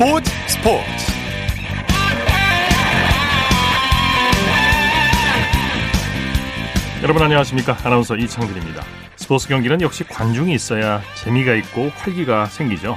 [0.00, 1.12] 스포츠 스포츠.
[7.02, 7.76] 여러분 안녕하십니까?
[7.84, 8.82] 아나운서 이창진입니다.
[9.16, 12.96] 스포츠 경기는 역시 관중이 있어야 재미가 있고 활기가 생기죠.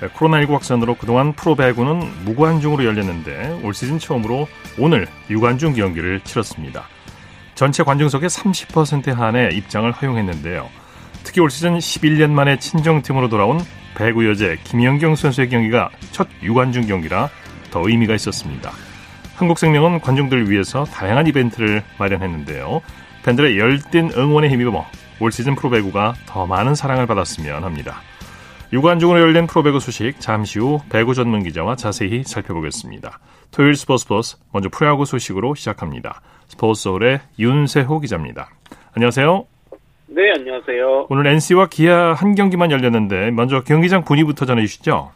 [0.00, 4.46] 코로나19 확산으로 그동안 프로배구는 무관중으로 열렸는데 올 시즌 처음으로
[4.78, 6.84] 오늘 유관중 경기를 치렀습니다.
[7.56, 10.70] 전체 관중석의 30% 한의 입장을 허용했는데요.
[11.24, 13.60] 특히 올 시즌 11년 만에 친정팀으로 돌아온
[13.96, 17.28] 배구 여제 김연경 선수의 경기가 첫 유관중 경기라
[17.70, 18.70] 더 의미가 있었습니다.
[19.36, 22.82] 한국생명은 관중들을 위해서 다양한 이벤트를 마련했는데요.
[23.24, 24.86] 팬들의 열띤 응원에 힘입어
[25.20, 28.00] 올 시즌 프로배구가 더 많은 사랑을 받았으면 합니다.
[28.72, 33.20] 유관중으로 열린 프로배구 소식 잠시 후 배구 전문 기자와 자세히 살펴보겠습니다.
[33.50, 36.20] 토요일 스포츠 버스 먼저 프로야구 소식으로 시작합니다.
[36.48, 38.50] 스포츠 서울의 윤세호 기자입니다.
[38.94, 39.53] 안녕하세요.
[40.14, 41.08] 네, 안녕하세요.
[41.10, 45.10] 오늘 NC와 기아 한 경기만 열렸는데 먼저 경기장 분위기부터 전해주시죠.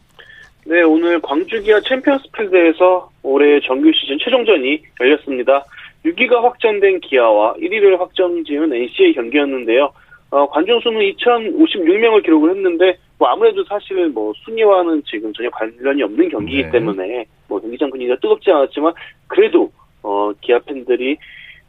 [0.66, 5.64] 네, 오늘 광주 기아 챔피언스 필드에서 올해 정규 시즌 최종전이 열렸습니다.
[6.04, 9.92] 6위가 확정된 기아와 1위를 확정 지은 NC의 경기였는데요.
[10.30, 16.28] 어, 관중 수는 2,056명을 기록을 했는데 뭐 아무래도 사실 뭐 순위와는 지금 전혀 관련이 없는
[16.28, 16.70] 경기이기 네.
[16.72, 18.92] 때문에 뭐 경기장 분위기가 뜨겁지 않았지만
[19.28, 19.70] 그래도
[20.02, 21.16] 어, 기아 팬들이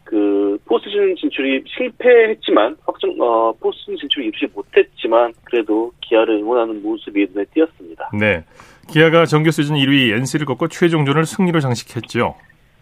[0.10, 7.46] 그 포스트시즌 진출이 실패했지만 확정 어 포스트시즌 진출 이루지 못했지만 그래도 기아를 응원하는 모습이 눈에
[7.54, 8.10] 띄었습니다.
[8.20, 8.44] 네,
[8.92, 12.34] 기아가 정규 시즌 1위 NC를 꺾고 최종전을 승리로 장식했죠.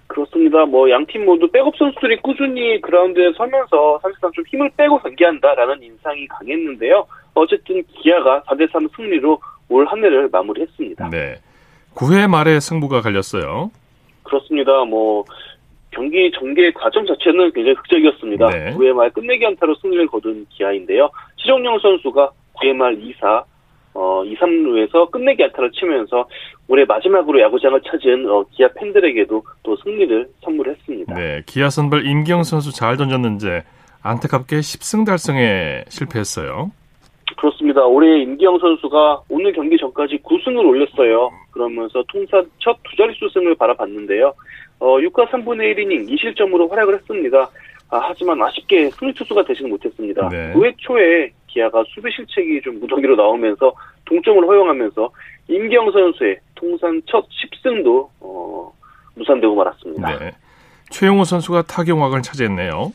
[0.07, 0.65] 그렇습니다.
[0.65, 6.25] 뭐 양 팀 모두 백업 선수들이 꾸준히 그라운드에 서면서 사실상 좀 힘을 빼고 경기한다라는 인상이
[6.29, 7.05] 강했는데요.
[7.33, 11.09] 어쨌든 기아가 4대3 승리로 올 한 해를 마무리했습니다.
[11.09, 11.35] 네.
[11.93, 13.69] 9회 말에 승부가 갈렸어요.
[14.23, 14.85] 그렇습니다.
[14.85, 15.25] 뭐
[15.91, 18.49] 경기 전개 과정 자체는 굉장히 극적이었습니다.
[18.49, 18.73] 네.
[18.75, 21.09] 9회 말 끝내기 안타로 승리를 거둔 기아인데요.
[21.37, 23.43] 최정용 선수가 9회 말 2사
[23.93, 26.27] 어, 2, 3루에서 끝내기 안타를 치면서
[26.67, 31.15] 올해 마지막으로 야구장을 찾은 어, 기아 팬들에게도 또 승리를 선물했습니다.
[31.15, 33.63] 네, 기아 선발 임경 선수 잘 던졌는데
[34.03, 36.71] 안타깝게 10승 달성에 실패했어요.
[37.37, 37.85] 그렇습니다.
[37.85, 41.29] 올해 임기영 선수가 오늘 경기 전까지 9승을 올렸어요.
[41.51, 44.33] 그러면서 통산 첫 두 자릿수 승을 바라봤는데요.
[44.79, 47.49] 어, 6과 3분의 1이닝 2실점으로 활약을 했습니다.
[47.89, 50.27] 아, 하지만 아쉽게 승리 투수가 되지는 못했습니다.
[50.29, 50.53] 네.
[50.53, 53.73] 9회 초에 기아가 수비 실책이 좀 무더기로 나오면서
[54.05, 55.09] 동점을 허용하면서
[55.47, 58.71] 임경 선수의 통산 첫 10승도 어,
[59.15, 60.19] 무산되고 말았습니다.
[60.19, 60.31] 네.
[60.89, 62.91] 최용호 선수가 타격왕을 차지했네요.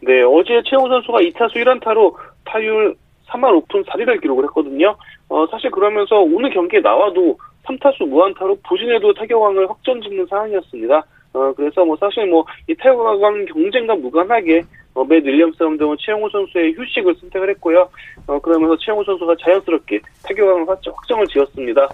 [0.00, 2.14] 네, 어제 최용호 선수가 2타수 1안타로
[2.44, 2.94] 타율
[3.34, 4.96] 3할 5푼 4리를 기록을 했거든요.
[5.28, 11.02] 어, 사실 그러면서 오늘 경기에 나와도 3타수 무안타로 부진해도 타격왕을 확정짓는 상황이었습니다.
[11.32, 14.62] 어, 그래서 뭐 사실 뭐 이 타격왕 경쟁과 무관하게
[14.94, 17.88] 어, 매 윌리엄스 감독은 최영호 선수의 휴식을 선택을 했고요.
[18.28, 21.88] 어, 그러면서 최영호 선수가 자연스럽게 타격왕을 확정을 지었습니다.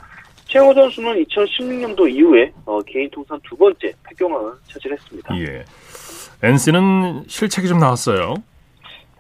[0.45, 5.39] 최영호 선수는 2016년도 이후에 어, 개인 통산 두 번째 타격왕을 차지했습니다.
[5.41, 5.65] 예.
[6.43, 8.35] NC는 실책이 좀 나왔어요.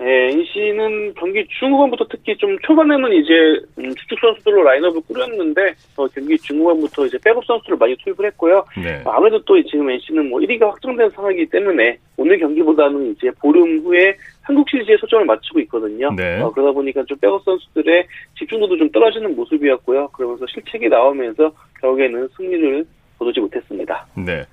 [0.01, 3.33] 네, NC는 경기 중후반부터 특히 좀 초반에는 이제
[3.79, 8.65] 음, 주축 선수들로 라인업을 꾸렸는데 어, 경기 중후반부터 이제 백업 선수를 많이 투입을 했고요.
[8.83, 9.03] 네.
[9.05, 14.71] 아무래도 또 지금 NC는 뭐 1위가 확정된 상황이기 때문에 오늘 경기보다는 이제 보름 후에 한국
[14.71, 16.11] 시리즈에 초점을 맞추고 있거든요.
[16.17, 16.41] 네.
[16.41, 18.07] 어, 그러다 보니까 좀 백업 선수들의
[18.39, 20.09] 집중도도 좀 떨어지는 모습이었고요.
[20.09, 22.87] 그러면서 실책이 나오면서 결국에는 승리를
[23.19, 24.07] 거두지 못했습니다.
[24.17, 24.45] 네.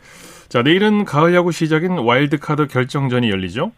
[0.49, 3.71] 자, 내일은 가을 야구 시작인 와일드카드 결정전이 열리죠?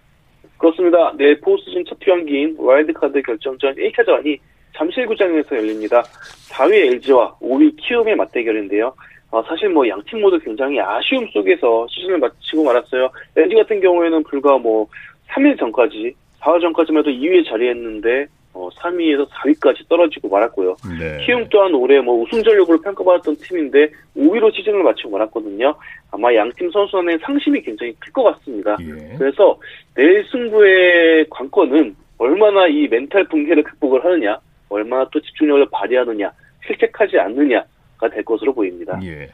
[0.59, 1.13] 그렇습니다.
[1.17, 4.37] 내일 포스즌 첫 경기인 와일드카드 결정전 1차전이
[4.75, 6.03] 잠실구장에서 열립니다.
[6.49, 8.93] 4위 LG와 5위 키움의 맞대결인데요.
[9.31, 13.09] 어, 사실 뭐 양팀 모두 굉장히 아쉬움 속에서 시즌을 마치고 말았어요.
[13.37, 14.87] LG 같은 경우에는 불과 뭐
[15.29, 20.75] 3일 전까지 4월 전까지만 해도 2위에 자리했는데 어, 3위에서 4위까지 떨어지고 말았고요.
[20.99, 21.23] 네.
[21.25, 25.75] 키움 또한 올해 뭐 우승 전력으로 평가받았던 팀인데 5위로 시즌을 마치고 말았거든요.
[26.11, 28.75] 아마 양팀 선수 간의 상심이 굉장히 클 것 같습니다.
[28.81, 29.15] 예.
[29.17, 29.59] 그래서
[29.95, 34.37] 내일 승부의 관건은 얼마나 이 멘탈 붕괴를 극복을 하느냐,
[34.69, 36.31] 얼마나 또 집중력을 발휘하느냐,
[36.65, 38.99] 실책하지 않느냐가 될 것으로 보입니다.
[39.03, 39.29] 예.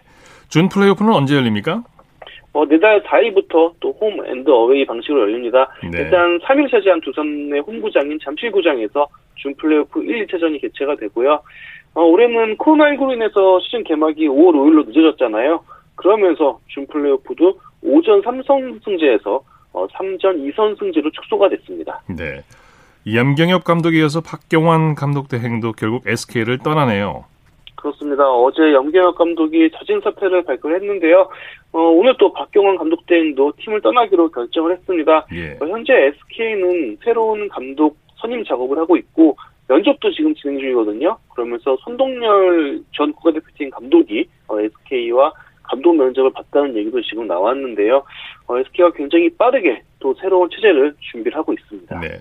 [0.49, 1.83] 준 플레이오프는 언제 열립니까?
[2.55, 5.69] 어, 내달 4일부터 또 홈 앤드 어웨이 방식으로 열립니다.
[5.91, 6.03] 네.
[6.03, 11.41] 일단 3위 차지한 두산의 홈구장인 잠실구장에서 준 플레이오프 1, 2차전이 개최가 되고요.
[11.95, 15.63] 어, 올해는 코로나19로 인해서 시즌 개막이 5월 5일로 늦어졌잖아요.
[15.95, 19.41] 그러면서 준 플레이오프도 오전 3선 승제에서
[19.73, 22.01] 어, 3전 2선 승제로 축소가 됐습니다.
[22.07, 22.41] 네.
[23.13, 27.25] 염경엽 감독에 이어서 박경환 감독 대행도 결국 SK를 떠나네요.
[27.85, 28.27] 그렇습니다.
[28.27, 31.29] 어제 염경엽 감독이 자진 사퇴를 발표를 했는데요.
[31.71, 35.27] 어, 오늘 또 박경환 감독 대행도 팀을 떠나기로 결정을 했습니다.
[35.33, 35.51] 예.
[35.61, 39.37] 어, 현재 SK는 새로운 감독 선임 작업을 하고 있고
[39.67, 41.17] 면접도 지금 진행 중이거든요.
[41.35, 45.31] 그러면서 손동열 전 국가대표팀 감독이 어, SK와
[45.61, 48.03] 감독 면접을 봤다는 얘기도 지금 나왔는데요.
[48.47, 51.99] 어, SK가 굉장히 빠르게 또 새로운 체제를 준비를 하고 있습니다.
[51.99, 52.19] 네.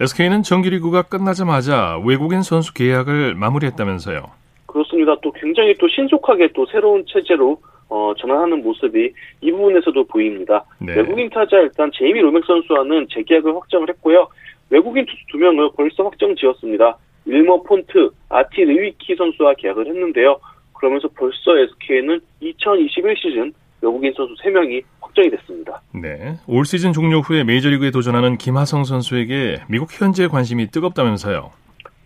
[0.00, 4.45] SK는 정규리그가 끝나자마자 외국인 선수 계약을 마무리했다면서요.
[4.76, 5.16] 그렇습니다.
[5.22, 7.58] 또 굉장히 또 신속하게 또 새로운 체제로
[7.88, 10.64] 어, 전환하는 모습이 이 부분에서도 보입니다.
[10.78, 10.96] 네.
[10.96, 14.28] 외국인 타자 일단 제이미 로맥 선수와는 재계약을 확정을 했고요.
[14.68, 16.98] 외국인 투수 두 명을 벌써 확정 지었습니다.
[17.24, 20.38] 일머 폰트, 아티 르위키 선수와 계약을 했는데요.
[20.74, 25.80] 그러면서 벌써 SK는 2021 시즌 외국인 선수 3명이 확정이 됐습니다.
[25.94, 26.34] 네.
[26.46, 31.50] 올 시즌 종료 후에 메이저리그에 도전하는 김하성 선수에게 미국 현지의 관심이 뜨겁다면서요.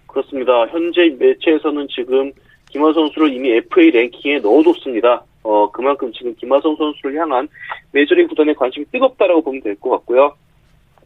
[0.07, 0.67] 그렇습니다.
[0.67, 2.33] 현재 매체에서는 지금
[2.71, 5.25] 김하성 선수를 이미 FA 랭킹에 넣어뒀습니다.
[5.43, 7.49] 어, 그만큼 지금 김하성 선수를 향한
[7.93, 10.35] 메이저리그 구단의 관심이 뜨겁다라고 보면 될 것 같고요.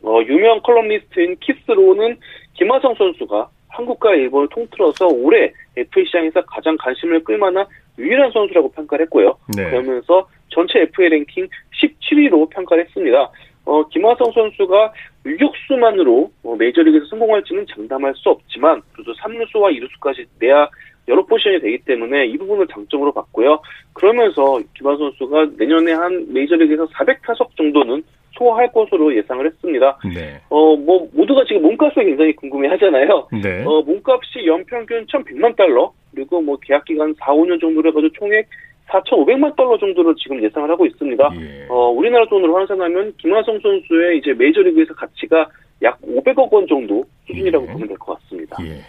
[0.02, 2.18] 어, 유명 칼럼니스트인 키스 로는
[2.54, 7.66] 김하성 선수가 한국과 일본을 통틀어서 올해 FA 시장에서 가장 관심을 끌만한
[7.98, 9.36] 유일한 선수라고 평가를 했고요.
[9.56, 9.70] 네.
[9.70, 11.48] 그러면서 전체 FA 랭킹
[11.82, 13.30] 17위로 평가를 했습니다.
[13.64, 14.92] 어, 김하성 선수가
[15.24, 20.68] 유격수만으로 어, 메이저리그에서 성공할지는 장담할 수 없지만 그래도 3루수와 2루수까지 내야
[21.08, 23.60] 여러 포지션이 되기 때문에 이 부분을 장점으로 봤고요.
[23.92, 28.02] 그러면서 김하성 선수가 내년에 한 메이저리그에서 400타석 정도는
[28.36, 29.98] 소화할 것으로 예상을 했습니다.
[30.12, 30.40] 네.
[30.48, 33.28] 어, 뭐, 모두가 지금 몸값을 굉장히 궁금해 하잖아요.
[33.42, 33.62] 네.
[33.64, 38.48] 어, 몸값이 연평균 1,100만 달러, 그리고 뭐 계약 기간 4, 5년 정도로 해가지고 총액
[38.88, 41.30] 4,500만 달러 정도로 지금 예상을 하고 있습니다.
[41.40, 41.66] 예.
[41.68, 45.46] 어, 우리나라 돈으로 환산하면 김하성 선수의 이제 메이저리그에서 가치가
[45.82, 47.72] 약 500억 원 정도 수준이라고 예.
[47.72, 48.56] 보면 될 것 같습니다.
[48.62, 48.80] 예.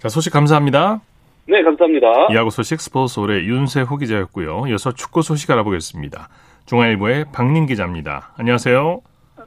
[0.00, 1.00] 자, 소식 감사합니다.
[1.48, 2.28] 네, 감사합니다.
[2.32, 4.64] 야구 소식 스포츠월드 윤세호 기자였고요.
[4.68, 6.28] 이어서 축구 소식 알아보겠습니다.
[6.66, 8.32] 중앙일보의 박린 기자입니다.
[8.36, 9.00] 안녕하세요.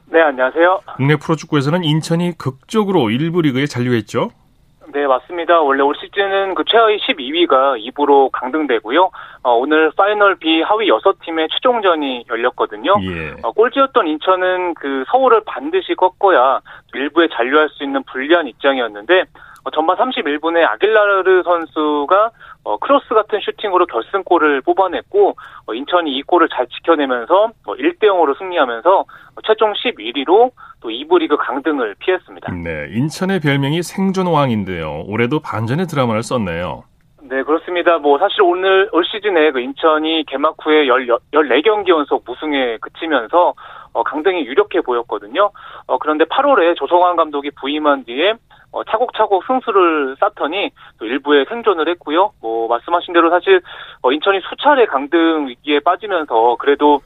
[0.06, 0.80] 네, 안녕하세요.
[0.96, 4.30] 국내 프로축구에서는 인천이 극적으로 1부 리그에 잔류했죠?
[4.92, 5.60] 네, 맞습니다.
[5.60, 9.10] 원래 올 시즌은 그 최하위 12위가 2부로 강등되고요.
[9.42, 12.94] 어, 오늘 파이널 B 하위 6팀의 최종전이 열렸거든요.
[13.02, 13.34] 예.
[13.42, 16.60] 어, 꼴찌였던 인천은 그 서울을 반드시 꺾어야
[16.94, 19.26] 1부에 잔류할 수 있는 불리한 입장이었는데 어,
[19.72, 22.30] 전반 31분에 아길라르 선수가
[22.64, 25.36] 어, 크로스 같은 슈팅으로 결승골을 뽑아냈고
[25.66, 29.04] 어, 인천이 이 골을 잘 지켜내면서 어, 1대 0으로 승리하면서
[29.46, 32.52] 최종 11위로 또 2부 리그 강등을 피했습니다.
[32.54, 35.04] 네, 인천의 별명이 생존왕인데요.
[35.06, 36.84] 올해도 반전의 드라마를 썼네요.
[37.22, 37.98] 네, 그렇습니다.
[37.98, 43.54] 뭐 사실 오늘 올 시즌에 그 인천이 개막 후에 14경기 연속 무승에 그치면서
[43.92, 45.50] 어, 강등이 유력해 보였거든요.
[45.86, 48.34] 어, 그런데 8월에 조성환 감독이 부임한 뒤에
[48.72, 52.32] 어, 차곡차곡 승수를 쌓더니 또 일부에 생존을 했고요.
[52.40, 53.60] 뭐 말씀하신 대로 사실
[54.02, 57.00] 어, 인천이 수차례 강등 위기에 빠지면서 그래도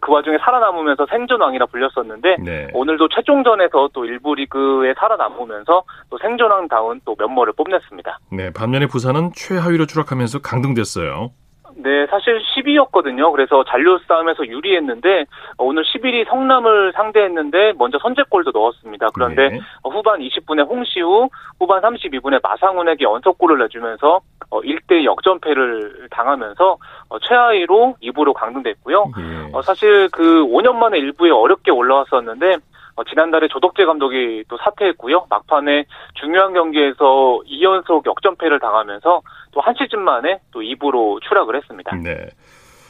[0.00, 2.68] 그 와중에 살아남으면서 생존왕이라 불렸었는데 네.
[2.74, 8.18] 오늘도 최종전에서 또 일부 리그에 살아남으면서 또 생존왕다운 또 면모를 뽐냈습니다.
[8.32, 11.30] 네, 반면에 부산은 최하위로 추락하면서 강등됐어요.
[11.76, 13.30] 네, 사실 10위였거든요.
[13.32, 15.26] 그래서 잔류 싸움에서 유리했는데
[15.58, 19.08] 어, 오늘 11위 성남을 상대했는데 먼저 선제골도 넣었습니다.
[19.14, 19.60] 그런데 네.
[19.82, 21.28] 어, 후반 20분에 홍시우,
[21.58, 24.20] 후반 32분에 마상훈에게 연속골을 내주면서
[24.50, 26.78] 1대 어, 역전패를 당하면서
[27.28, 29.12] 최하위로 2부로 강등됐고요.
[29.16, 29.62] 네.
[29.62, 32.58] 사실 그 5년 만에 1부에 어렵게 올라왔었는데 어,
[33.04, 35.26] 지난달에 조덕재 감독이 또 사퇴했고요.
[35.30, 41.94] 막판에 중요한 경기에서 2연속 역전패를 당하면서 또 한 시즌 만에 또 2부로 추락을 했습니다.
[41.96, 42.28] 네.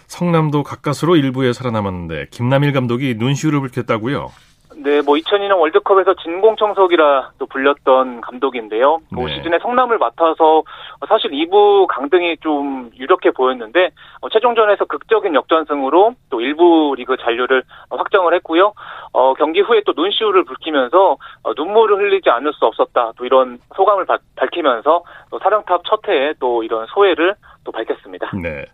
[0.07, 4.31] 성남도 가까스로 1부에 살아남았는데 김남일 감독이 눈시울을 붉혔다고요?
[4.81, 8.99] 네, 뭐 2002년 월드컵에서 진공청소기라 또 불렸던 감독인데요.
[9.11, 9.35] 뭐 네.
[9.35, 10.63] 시즌에 성남을 맡아서
[11.09, 18.35] 사실 2부 강등이 좀 유력해 보였는데 어, 최종전에서 극적인 역전승으로 또 1부 리그 잔류를 확정을
[18.35, 18.73] 했고요.
[19.13, 23.13] 어, 경기 후에 또 눈시울을 붉히면서 어, 눈물을 흘리지 않을 수 없었다.
[23.17, 28.31] 또 이런 소감을 바, 밝히면서 또 사령탑 첫 해에 또 이런 소회를 또 밝혔습니다.
[28.41, 28.65] 네.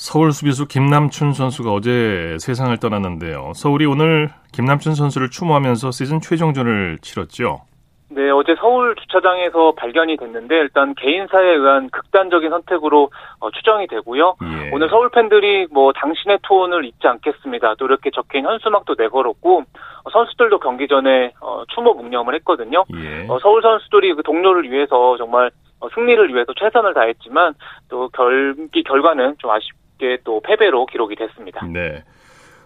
[0.00, 3.52] 서울 수비수 김남춘 선수가 어제 세상을 떠났는데요.
[3.54, 7.60] 서울이 오늘 김남춘 선수를 추모하면서 시즌 최종전을 치렀죠.
[8.08, 14.36] 네, 어제 서울 주차장에서 발견이 됐는데 일단 개인사에 의한 극단적인 선택으로 어, 추정이 되고요.
[14.42, 14.70] 예.
[14.72, 17.74] 오늘 서울 팬들이 뭐 당신의 투혼을 잊지 않겠습니다.
[17.74, 22.86] 또 이렇게 적힌 현수막도 내걸었고 어, 선수들도 경기 전에 어, 추모 묵념을 했거든요.
[22.94, 23.26] 예.
[23.28, 27.52] 어, 서울 선수들이 그 동료를 위해서 정말 어, 승리를 위해서 최선을 다했지만
[27.90, 29.68] 또 경기 결과는 좀 아쉽
[30.00, 31.64] 아쉽게 또 패배로 기록이 됐습니다.
[31.66, 32.02] 네.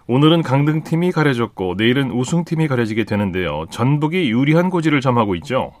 [0.07, 3.65] 오늘은 강등팀이 가려졌고 내일은 우승팀이 가려지게 되는데요.
[3.69, 5.73] 전북이 유리한 고지를 점하고 있죠.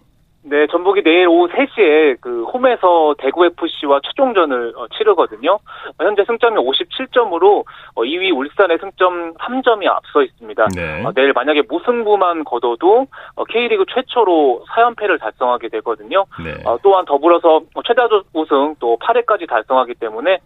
[0.47, 5.53] 네, 전북이 내일 오후 3시에 그 홈에서 대구 FC와 최종전을 어, 치르거든요.
[5.53, 10.67] 어, 현재 승점이 57점으로 어, 2위 울산의 승점 3점이 앞서 있습니다.
[10.75, 11.03] 네.
[11.03, 16.25] 어, 내일 만약에 무승부만 거둬도 어, K리그 최초로 4연패를 달성하게 되거든요.
[16.43, 16.53] 네.
[16.63, 20.37] 어, 또한 더불어서 최다 우승 또 8회까지 달성하기 때문에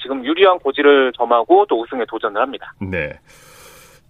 [0.00, 2.72] 지금 유리한 고지를 점하고 또 우승에 도전을 합니다.
[2.80, 3.12] 네.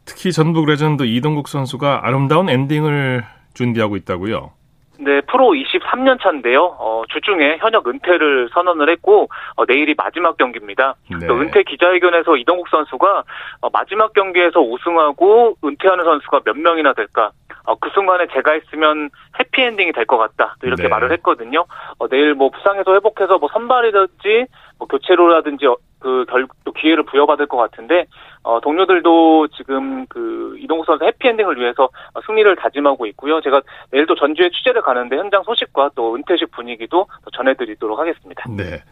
[0.07, 3.25] 특히 전북 레전드 이동국 선수가 아름다운 엔딩을
[3.55, 4.53] 준비하고 있다고요.
[4.99, 6.77] 네, 프로 23년 차인데요.
[6.79, 10.95] 어, 주중에 현역 은퇴를 선언을 했고 어, 내일이 마지막 경기입니다.
[11.11, 11.27] 네.
[11.27, 13.25] 또 은퇴 기자회견에서 이동국 선수가
[13.61, 17.31] 어, 마지막 경기에서 우승하고 은퇴하는 선수가 몇 명이나 될까?
[17.65, 20.57] 어, 그 순간에 제가 있으면 해피엔딩이 될 것 같다.
[20.61, 20.89] 또 이렇게 네.
[20.89, 21.65] 말을 했거든요.
[21.99, 24.47] 어, 내일 뭐 부상에서 회복해서 뭐 선발이든지
[24.79, 28.05] 뭐 교체로라든지 어, 그 결, 또 기회를 부여받을 것 같은데
[28.43, 31.89] 어, 동료들도 지금 그 이동국 선수 해피엔딩을 위해서
[32.27, 33.41] 승리를 다짐하고 있고요.
[33.41, 38.45] 제가 내일 또 전주에 취재를 가는데 현장 소식과 또 은퇴식 분위기도 전해드리도록 하겠습니다.
[38.51, 38.83] 네.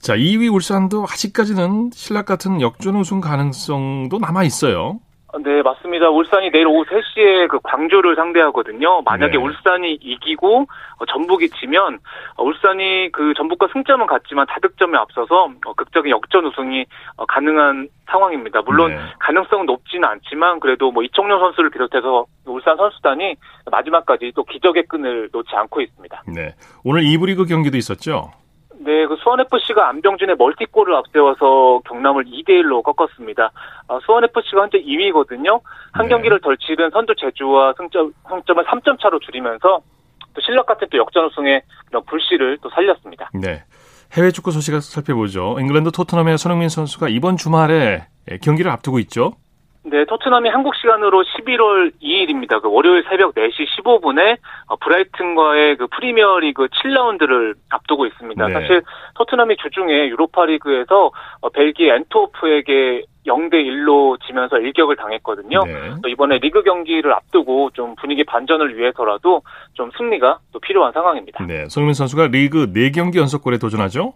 [0.00, 5.00] 자, 2위 울산도 아직까지는 신락 같은 역전 우승 가능성도 남아 있어요.
[5.42, 6.08] 네, 맞습니다.
[6.08, 9.02] 울산이 내일 오후 3시에 그 광주를 상대하거든요.
[9.02, 9.38] 만약에 네.
[9.38, 10.66] 울산이 이기고
[10.98, 11.98] 어, 전북이 지면
[12.36, 16.86] 어, 울산이 그 전북과 승점은 같지만 다득점에 앞서서 어, 극적인 역전 우승이
[17.28, 18.62] 가능한 상황입니다.
[18.62, 18.98] 물론 네.
[19.18, 23.36] 가능성은 높지는 않지만 그래도 뭐 이청용 선수를 비롯해서 울산 선수단이
[23.70, 26.22] 마지막까지 또 기적의 끈을 놓지 않고 있습니다.
[26.34, 26.54] 네.
[26.84, 28.30] 오늘 2부 리그 경기도 있었죠?
[28.78, 33.50] 네, 그 수원FC가 안병준의 멀티골을 앞세워서 경남을 2대 1로 꺾었습니다.
[33.88, 35.60] 아, 수원FC가 현재 2위거든요.
[35.92, 36.08] 한 네.
[36.08, 39.80] 경기를 덜 치른 선두 제주와 승점, 승점을 3점 차로 줄이면서
[40.34, 43.30] 또 실력 같은 또 역전 우승의 그런 불씨를 또 살렸습니다.
[43.34, 43.64] 네.
[44.12, 45.56] 해외 축구 소식을 살펴보죠.
[45.58, 48.06] 잉글랜드 토트넘의 손흥민 선수가 이번 주말에
[48.42, 49.32] 경기를 앞두고 있죠.
[49.88, 52.60] 네, 토트넘이 한국 시간으로 11월 2일입니다.
[52.60, 58.46] 그 월요일 새벽 4시 15분에 어, 브라이튼과의 그 프리미어리그 7라운드를 앞두고 있습니다.
[58.48, 58.52] 네.
[58.52, 58.82] 사실
[59.14, 65.64] 토트넘이 주중에 유로파리그에서 어, 벨기에 엔토프에게 0대 1로 지면서 일격을 당했거든요.
[65.64, 65.94] 네.
[66.02, 69.42] 또 이번에 리그 경기를 앞두고 좀 분위기 반전을 위해서라도
[69.74, 71.44] 좀 승리가 또 필요한 상황입니다.
[71.46, 74.14] 네, 손흥민 선수가 리그 4경기 연속골에 도전하죠?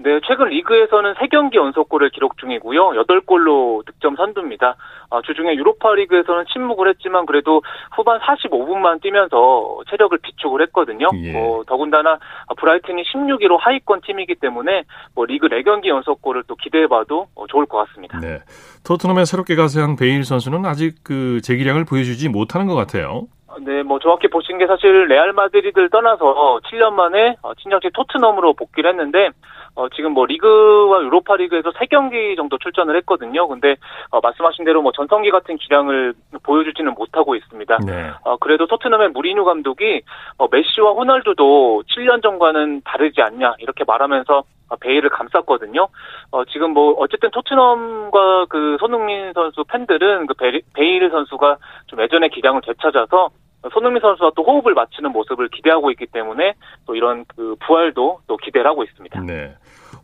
[0.00, 2.90] 네, 최근 리그에서는 3경기 연속골을 기록 중이고요.
[3.04, 4.76] 8골로 득점 선두입니다.
[5.10, 7.62] 아, 주중에 유로파 리그에서는 침묵을 했지만 그래도
[7.96, 11.08] 후반 45분만 뛰면서 체력을 비축을 했거든요.
[11.14, 11.32] 예.
[11.32, 12.18] 뭐, 더군다나
[12.56, 14.84] 브라이튼이 16위로 하위권 팀이기 때문에
[15.16, 18.20] 뭐 리그 4경기 연속골을 또 기대해봐도 어, 좋을 것 같습니다.
[18.20, 18.38] 네.
[18.86, 23.26] 토트넘에 새롭게 가세한 베일 선수는 아직 그 재기량을 보여주지 못하는 것 같아요.
[23.62, 28.90] 네, 뭐 정확히 보신 게 사실 레알 마드리드를 떠나서 7년 만에 어, 친정팀 토트넘으로 복귀를
[28.90, 29.30] 했는데
[29.78, 33.46] 어, 지금 뭐 리그와 유로파 리그에서 3경기 정도 출전을 했거든요.
[33.46, 33.76] 근데
[34.10, 37.78] 어, 말씀하신 대로 뭐 전성기 같은 기량을 보여주지는 못하고 있습니다.
[37.86, 38.10] 네.
[38.24, 40.02] 어, 그래도 토트넘의 무리뉴 감독이
[40.38, 45.86] 어, 메시와 호날두도 7년 전과는 다르지 않냐 이렇게 말하면서 어, 베일을 감쌌거든요.
[46.32, 50.34] 어, 지금 뭐 어쨌든 토트넘과 그 손흥민 선수 팬들은 그
[50.74, 51.56] 베일 선수가
[51.86, 53.30] 좀 예전의 기량을 되찾아서
[53.72, 56.54] 손흥민 선수와 또 호흡을 맞추는 모습을 기대하고 있기 때문에
[56.86, 59.20] 또 이런 그 부활도 또 기대를 하고 있습니다.
[59.22, 59.54] 네.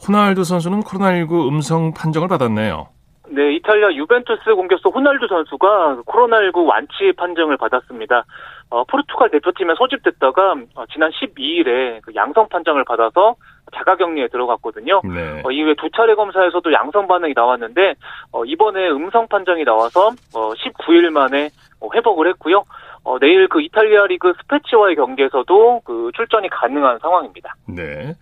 [0.07, 2.89] 호날두 선수는 코로나19 음성 판정을 받았네요.
[3.31, 8.25] 네, 이탈리아 유벤투스 공격수 호날두 선수가 코로나19 완치 판정을 받았습니다.
[8.71, 13.37] 어, 포르투갈 대표팀에 소집됐다가 어, 지난 12일에 그 양성 판정을 받아서
[13.75, 15.01] 자가격리에 들어갔거든요.
[15.05, 15.43] 네.
[15.45, 17.95] 어, 이후에 두 차례 검사에서도 양성 반응이 나왔는데
[18.33, 22.65] 어, 이번에 음성 판정이 나와서 19일 어, 만에 어, 회복을 했고요.
[23.05, 27.55] 어, 내일 그 이탈리아 리그 스페치와의 경기에서도 그 출전이 가능한 상황입니다.
[27.69, 28.15] 네.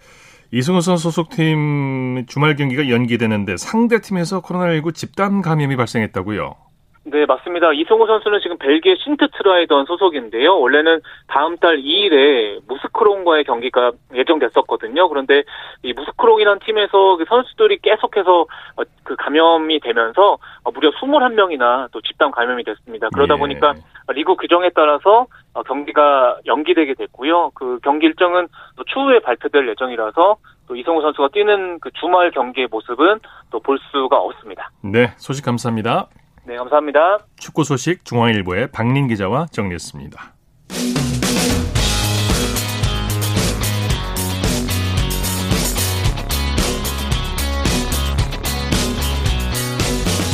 [0.55, 6.55] 이승우 선수 소속팀 주말 경기가 연기되는데 상대 팀에서 코로나19 집단 감염이 발생했다고요?
[7.05, 7.73] 네, 맞습니다.
[7.73, 10.59] 이승우 선수는 지금 벨기에 신트트라이던 소속인데요.
[10.59, 15.09] 원래는 다음 달 2일에 무스크롱과의 경기가 예정됐었거든요.
[15.09, 15.43] 그런데
[15.83, 22.31] 이 무스크롱이라는 팀에서 그 선수들이 계속해서 어, 그 감염이 되면서 어, 무려 21명이나 또 집단
[22.31, 23.09] 감염이 됐습니다.
[23.13, 23.39] 그러다 예.
[23.39, 23.75] 보니까
[24.11, 27.51] 리그 규정에 따라서 어, 경기가 연기되게 됐고요.
[27.55, 30.37] 그 경기 일정은 또 추후에 발표될 예정이라서
[30.69, 33.19] 또 이승우 선수가 뛰는 그 주말 경기의 모습은
[33.51, 34.71] 또 볼 수가 없습니다.
[34.83, 36.09] 네, 소식 감사합니다.
[36.45, 37.27] 네, 감사합니다.
[37.37, 40.35] 축구 소식 중앙일보의 박린 기자와 정리했습니다.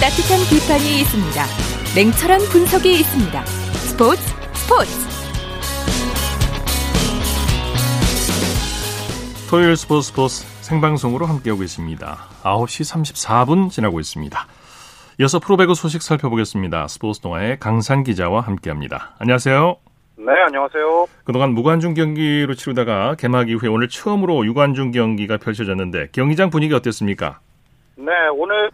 [0.01, 1.45] 따뜻한 비판이 있습니다.
[1.95, 3.45] 냉철한 분석이 있습니다.
[3.45, 4.23] 스포츠
[4.55, 4.91] 스포츠.
[9.51, 12.19] 토요일 스포츠 스포츠 생방송으로 함께하고 있습니다.
[12.43, 14.47] 9시 34분 지나고 있습니다.
[15.21, 16.87] 이어서 프로배구 소식 살펴보겠습니다.
[16.87, 19.17] 스포츠 동아의 강산 기자와 함께합니다.
[19.19, 19.77] 안녕하세요.
[20.17, 21.07] 네, 안녕하세요.
[21.25, 27.41] 그동안 무관중 경기로 치르다가 개막 이후에 오늘 처음으로 유관중 경기가 펼쳐졌는데 경기장 분위기 어땠습니까?
[27.97, 28.71] 네, 오늘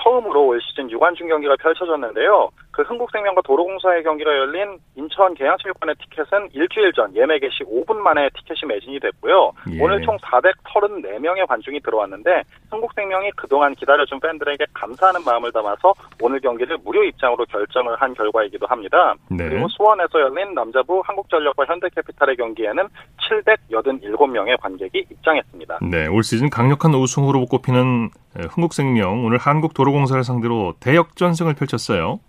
[0.00, 2.50] 처음으로 올 시즌 유관중 경기가 펼쳐졌는데요.
[2.78, 8.68] 그 흥국생명과 도로공사의 경기가 열린 인천 계양체육관의 티켓은 일주일 전 예매 개시 5분 만에 티켓이
[8.68, 9.50] 매진이 됐고요.
[9.72, 9.82] 예.
[9.82, 15.92] 오늘 총 434명의 관중이 들어왔는데 흥국생명이 그동안 기다려준 팬들에게 감사하는 마음을 담아서
[16.22, 19.16] 오늘 경기를 무료 입장으로 결정을 한 결과이기도 합니다.
[19.28, 19.48] 네.
[19.48, 22.86] 그리고 수원에서 열린 남자부 한국전력과 현대캐피탈의 경기에는
[23.28, 25.78] 787명의 관객이 입장했습니다.
[25.90, 28.10] 네, 올 시즌 강력한 우승 후로 꼽히는
[28.50, 32.20] 흥국생명 오늘 한국도로공사를 상대로 대역전승을 펼쳤어요.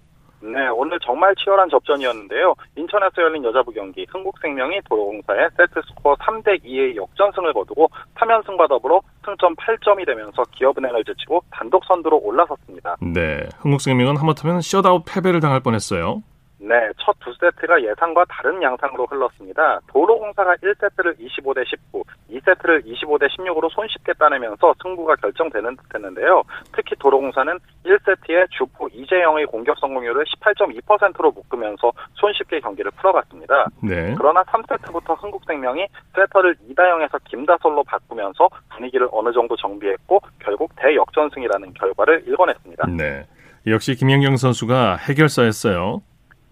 [0.41, 2.55] 네, 오늘 정말 치열한 접전이었는데요.
[2.75, 9.55] 인천에서 열린 여자부 경기 흥국생명이 도로공사의 세트 스코어 3대 2의 역전승을 거두고 3연승과 더불어 승점
[9.55, 12.95] 8점이 되면서 기업은행을 제치고 단독 선두로 올라섰습니다.
[13.01, 16.23] 네, 흥국생명은 하마터면 셧아웃 패배를 당할 뻔했어요.
[16.59, 19.79] 네, 첫 두 세트가 예상과 다른 양상으로 흘렀습니다.
[19.87, 26.43] 도로공사가 1세트를 25대 19, 2세트를 25대 16으로 손쉽게 따내면서 승부가 결정되는 듯 했는데요.
[26.73, 33.67] 특히 도로공사는 1세트에 주포 이재영의 공격 성공률을 18.2%로 묶으면서 손쉽게 경기를 풀어갔습니다.
[33.83, 34.15] 네.
[34.17, 42.87] 그러나 3세트부터 흥국생명이 세터를 이다영에서 김다솔로 바꾸면서 분위기를 어느 정도 정비했고 결국 대역전승이라는 결과를 일궈냈습니다.
[42.97, 43.27] 네.
[43.67, 46.01] 역시 김연경 선수가 해결사였어요.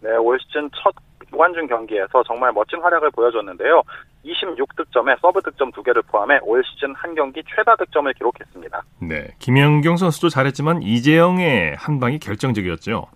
[0.02, 0.94] 네, 올 시즌 첫
[1.32, 3.82] 무관중 경기에서 정말 멋진 활약을 보여줬는데요.
[4.26, 8.84] 26득점에 서브 득점 2개를 포함해 올 시즌 한 경기 최다 득점을 기록했습니다.
[9.02, 9.28] 네.
[9.40, 13.08] 김연경 선수도 잘했지만 이재영의 한 방이 결정적이었죠.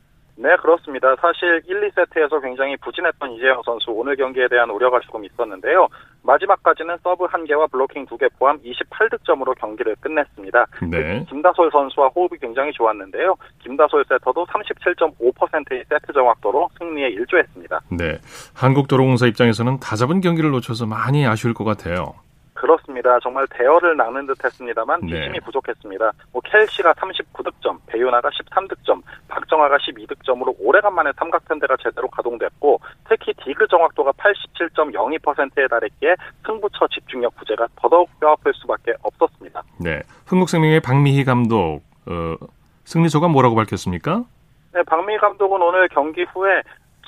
[0.42, 1.16] 네, 그렇습니다.
[1.22, 5.88] 사실 1, 2세트에서 굉장히 부진했던 이재영 선수 오늘 경기에 대한 우려가 조금 있었는데요.
[6.24, 10.66] 마지막까지는 서브 1개와 블로킹 2개 포함 28득점으로 경기를 끝냈습니다.
[10.90, 11.24] 네.
[11.30, 13.36] 김다솔 선수와 호흡이 굉장히 좋았는데요.
[13.60, 17.80] 김다솔 세터도 37.5%의 세트 정확도로 승리에 일조했습니다.
[17.92, 18.18] 네.
[18.56, 22.16] 한국도로공사 입장에서는 다 잡은 경기를 놓쳐서 많이 아쉬울 것 같아요.
[22.62, 23.20] 그렇습니다.
[23.22, 25.08] 정말 대열을 낚는 듯 했습니다만 네.
[25.08, 26.12] 비심이 부족했습니다.
[26.32, 35.68] 뭐 켈시가 39득점, 배윤아가 13득점, 박정아가 12득점으로 오래간만에 삼각편대가 제대로 가동됐고 특히 디그 정확도가 87.02%에
[35.68, 39.64] 달했기에 승부처 집중력 부재가 더더욱 뼈아플 수밖에 없었습니다.
[39.80, 40.04] 네.
[40.28, 42.36] 흥국생명의 박미희 감독 어,
[42.84, 44.24] 승리 소감 뭐라고 밝혔습니까?
[44.74, 46.62] 네, 박미 감독은 오늘 경기 후에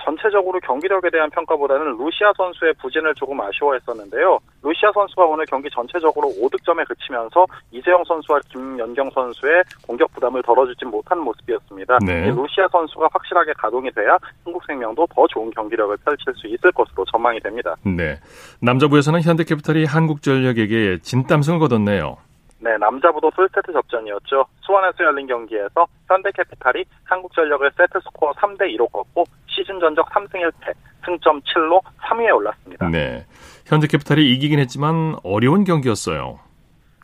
[0.03, 4.39] 전체적으로 경기력에 대한 평가보다는 루시아 선수의 부진을 조금 아쉬워했었는데요.
[4.61, 11.19] 루시아 선수가 오늘 경기 전체적으로 5득점에 그치면서 이재영 선수와 김연경 선수의 공격 부담을 덜어주지 못한
[11.19, 11.99] 모습이었습니다.
[12.05, 12.27] 네.
[12.27, 17.39] 이 루시아 선수가 확실하게 가동이 돼야 한국생명도 더 좋은 경기력을 펼칠 수 있을 것으로 전망이
[17.39, 17.75] 됩니다.
[17.83, 18.19] 네.
[18.61, 22.17] 남자부에서는 현대캐피탈이 한국전력에게 진땀승을 거뒀네요.
[22.63, 24.45] 네, 남자부도 풀세트 접전이었죠.
[24.62, 30.73] 수원에서 열린 경기에서 현대캐피탈이 한국전력을 세트스코어 3대2로 꺾고 시즌 전적 3승 1패,
[31.06, 32.88] 승점 7로 3위에 올랐습니다.
[32.89, 33.26] 네.
[33.65, 36.39] 현대캐피탈이 이기긴 했지만 어려운 경기였어요.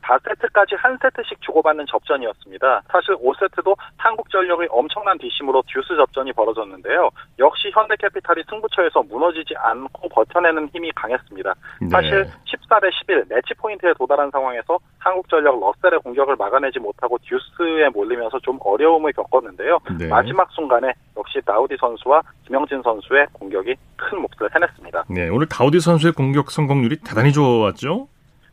[0.09, 2.81] 4세트까지 한 세트씩 주고받는 접전이었습니다.
[2.91, 7.09] 사실 5세트도 한국전력의 엄청난 뒷심으로 듀스 접전이 벌어졌는데요.
[7.37, 11.53] 역시 현대캐피탈이 승부처에서 무너지지 않고 버텨내는 힘이 강했습니다.
[11.81, 11.89] 네.
[11.89, 18.57] 사실 14대 11 매치 포인트에 도달한 상황에서 한국전력 러셀의 공격을 막아내지 못하고 듀스에 몰리면서 좀
[18.61, 19.79] 어려움을 겪었는데요.
[19.97, 20.07] 네.
[20.07, 25.05] 마지막 순간에 역시 다우디 선수와 김영진 선수의 공격이 큰 몫을 해냈습니다.
[25.09, 25.29] 네.
[25.29, 28.07] 오늘 다우디 선수의 공격 성공률이 대단히 좋았죠?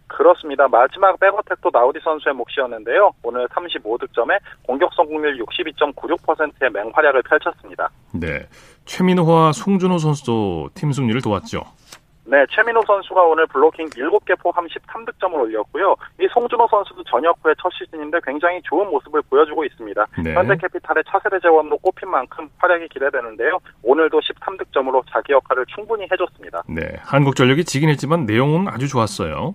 [0.06, 0.68] 그렇습니다.
[0.68, 3.12] 마지막 백어택도 나우디 선수의 몫이었는데요.
[3.22, 7.90] 오늘 35득점에 공격 성공률 62.96%의 맹활약을 펼쳤습니다.
[8.12, 8.46] 네.
[8.84, 11.64] 최민호와 송준호 선수도 팀 승리를 도왔죠.
[12.28, 15.94] 네, 최민호 선수가 오늘 블로킹 7개 포함 13득점을 올렸고요.
[16.20, 20.06] 이 송준호 선수도 전역 후에 첫 시즌인데 굉장히 좋은 모습을 보여주고 있습니다.
[20.24, 20.34] 네.
[20.34, 23.60] 현대캐피탈의 차세대 재원으로 꼽힌 만큼 활약이 기대되는데요.
[23.82, 26.64] 오늘도 13득점으로 자기 역할을 충분히 해줬습니다.
[26.68, 26.82] 네.
[27.02, 29.54] 한국전력이 지긴 했지만 내용은 아주 좋았어요.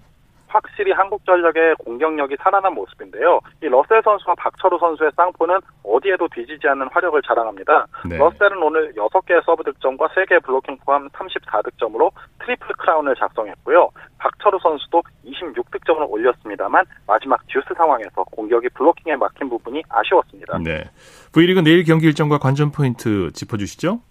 [0.51, 3.39] 확실히 한국전력의 공격력이 살아난 모습인데요.
[3.63, 7.87] 이 러셀 선수와 박철우 선수의 쌍포는 어디에도 뒤지지 않는 화력을 자랑합니다.
[8.05, 8.17] 네.
[8.17, 13.89] 러셀은 오늘 6개의 서브 득점과 3개의 블로킹 포함 34득점으로 트리플 크라운을 작성했고요.
[14.17, 20.59] 박철우 선수도 26득점을 올렸습니다만 마지막 듀스 상황에서 공격이 블로킹에 막힌 부분이 아쉬웠습니다.
[20.59, 20.83] 네.
[21.31, 24.01] V리그 내일 경기 일정과 관전 포인트 짚어주시죠.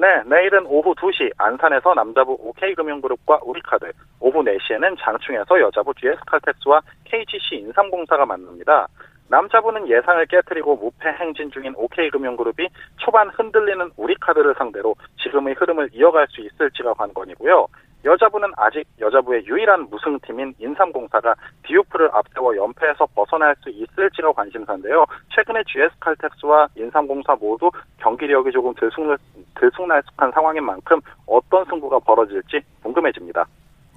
[0.00, 8.24] 네, 내일은 오후 2시 안산에서 남자부 OK금융그룹과 우리카드, 오후 4시에는 장충에서 여자부 GS칼텍스와 KGC 인삼공사가
[8.24, 8.86] 만납니다.
[9.28, 16.42] 남자부는 예상을 깨뜨리고 무패 행진 중인 OK금융그룹이 초반 흔들리는 우리카드를 상대로 지금의 흐름을 이어갈 수
[16.42, 17.66] 있을지가 관건이고요.
[18.04, 21.34] 여자부는 아직 여자부의 유일한 무승팀인 인삼공사가
[21.64, 25.04] 디우프를 앞세워 연패에서 벗어날 수 있을지가 관심사인데요.
[25.34, 29.16] 최근에 GS칼텍스와 인삼공사 모두 경기력이 조금 들쑥,
[29.58, 33.46] 들쑥날쑥한 상황인 만큼 어떤 승부가 벌어질지 궁금해집니다.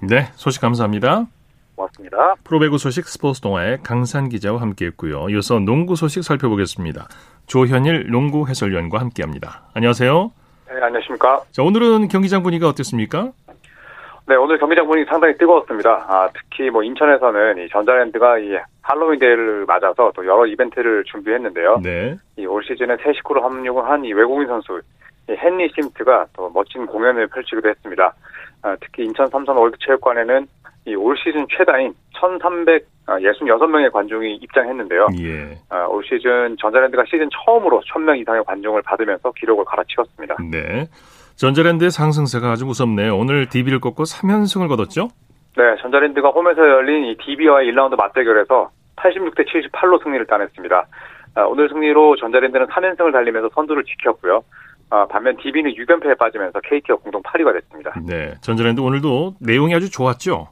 [0.02, 1.26] 네, 소식 감사합니다.
[1.76, 2.34] 고맙습니다.
[2.44, 5.28] 프로배구 소식 스포츠 동아의 강산 기자와 함께했고요.
[5.30, 7.08] 이어서 농구 소식 살펴보겠습니다.
[7.46, 9.62] 조현일 농구 해설위원과 함께합니다.
[9.74, 10.32] 안녕하세요.
[10.68, 11.42] 네, 안녕하십니까.
[11.50, 13.32] 자, 오늘은 경기장 분위기가 어땠습니까?
[14.28, 16.06] 네, 오늘 경기장 분위기 상당히 뜨거웠습니다.
[16.08, 21.80] 아, 특히 뭐 인천에서는 이 전자랜드가 이 할로윈 데이를 맞아서 또 여러 이벤트를 준비했는데요.
[21.82, 22.16] 네.
[22.36, 24.80] 이 올 시즌에 새 식구로 합류한 한 이 외국인 선수
[25.28, 28.14] 이 헨리 심트가 또 멋진 공연을 펼치기도 했습니다.
[28.62, 30.46] 아, 특히 인천 삼선 월드체육관에는
[30.86, 35.08] 이 올 시즌 최다인 1,366명의 관중이 입장했는데요.
[35.20, 35.56] 예.
[35.68, 40.36] 아, 올 시즌 전자랜드가 시즌 처음으로 1,000명 이상의 관중을 받으면서 기록을 갈아치웠습니다.
[40.50, 40.86] 네.
[41.36, 43.16] 전자랜드의 상승세가 아주 무섭네요.
[43.16, 45.08] 오늘 DB를 꺾고 3연승을 거뒀죠?
[45.56, 50.86] 네, 전자랜드가 홈에서 열린 이 DB와의 1라운드 맞대결에서 86대 78로 승리를 따냈습니다.
[51.34, 54.42] 아, 오늘 승리로 전자랜드는 3연승을 달리면서 선두를 지켰고요.
[54.90, 57.92] 아, 반면 DB는 6연패에 빠지면서 KT와 공동 8위가 됐습니다.
[58.06, 58.34] 네.
[58.42, 60.48] 전자랜드 오늘도 내용이 아주 좋았죠?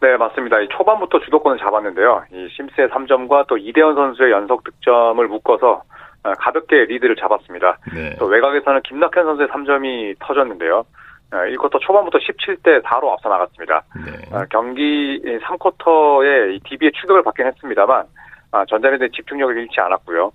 [0.00, 0.60] 네, 맞습니다.
[0.60, 2.24] 이 초반부터 주도권을 잡았는데요.
[2.32, 5.93] 이 심스의 3점과 또 이대현 선수의 연속 득점을 묶어서 아,
[6.38, 7.78] 가볍게 리드를 잡았습니다.
[7.94, 8.16] 네.
[8.18, 10.84] 또 외곽에서는 김낙현 선수의 3점이 터졌는데요.
[11.30, 13.82] 1쿼터 초반부터 17대 4로 앞서 나갔습니다.
[13.96, 14.12] 네.
[14.32, 18.04] 아, 경기 3쿼터에 DB의 추격을 받긴 했습니다만
[18.52, 20.32] 아, 전자랜드의 집중력을 잃지 않았고요.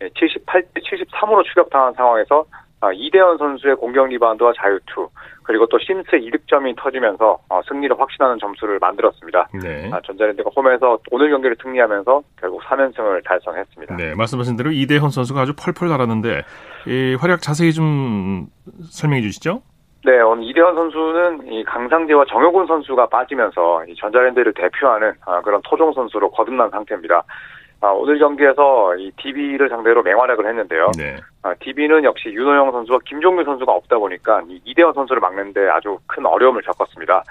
[0.00, 5.08] 78대 73으로 추격당한 상황에서 아, 이대현 선수의 공격 리바운드와 자유투
[5.44, 9.48] 그리고 또 심스의 이득점이 터지면서 어, 승리를 확신하는 점수를 만들었습니다.
[9.62, 9.90] 네.
[9.92, 13.96] 아, 전자랜드가 홈에서 오늘 경기를 승리하면서 결국 3연승을 달성했습니다.
[13.96, 16.42] 네, 말씀하신 대로 이대헌 선수가 아주 펄펄 날았는데
[16.86, 18.46] 이 활약 자세히 좀
[18.90, 19.62] 설명해 주시죠.
[20.04, 25.92] 네, 오늘 이대헌 선수는 이 강상재와 정효근 선수가 빠지면서 이 전자랜드를 대표하는 아, 그런 토종
[25.92, 27.22] 선수로 거듭난 상태입니다.
[27.82, 30.92] 아, 오늘 경기에서 이 DB를 상대로 맹활약을 했는데요.
[30.96, 31.16] 네.
[31.42, 36.24] 아, DB는 역시 윤호영 선수와 김종규 선수가 없다 보니까 이 이대헌 선수를 막는데 아주 큰
[36.24, 37.24] 어려움을 겪었습니다.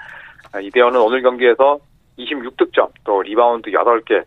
[0.52, 1.78] 아, 이대헌은 오늘 경기에서
[2.18, 4.22] 26득점, 또 리바운드 8개,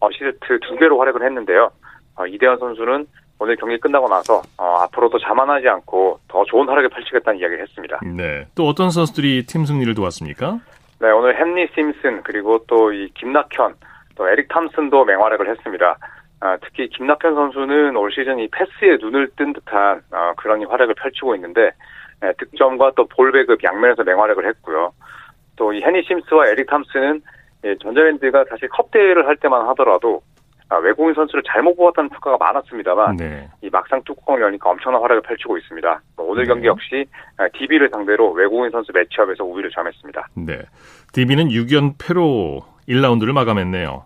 [0.00, 1.70] 어시스트 2개로 활약을 했는데요.
[2.16, 3.06] 어, 이대헌 선수는
[3.38, 8.00] 오늘 경기 끝나고 나서 어, 앞으로도 자만하지 않고 더 좋은 활약을 펼치겠다는 이야기를 했습니다.
[8.02, 8.46] 네.
[8.56, 10.58] 또 어떤 선수들이 팀 승리를 도왔습니까?
[11.00, 13.74] 네, 오늘 헨리 심스 그리고 또 이 김낙현,
[14.18, 15.96] 또 에릭 톰슨도 맹활약을 했습니다.
[16.40, 21.34] 아, 특히 김낙현 선수는 올 시즌 이 패스에 눈을 뜬 듯한 어, 그런 활약을 펼치고
[21.36, 21.70] 있는데
[22.20, 24.92] 네, 득점과 또 볼배급 양면에서 맹활약을 했고요.
[25.56, 27.22] 또이 헨리 심스와 에릭 탐슨은
[27.64, 30.22] 예, 전자랜드가 사실 컵 대회를 할 때만 하더라도
[30.68, 33.48] 아, 외국인 선수를 잘못 뽑았다는 평가가 많았습니다만 네.
[33.62, 36.02] 이 막상 뚜껑을 여니까 엄청난 활약을 펼치고 있습니다.
[36.16, 36.48] 뭐 오늘 네.
[36.48, 40.28] 경기 역시 아, DB를 상대로 외국인 선수 매치업에서 우위를 점했습니다.
[40.34, 40.58] 네.
[41.14, 44.04] DB는 6연패로 1라운드를 마감했네요.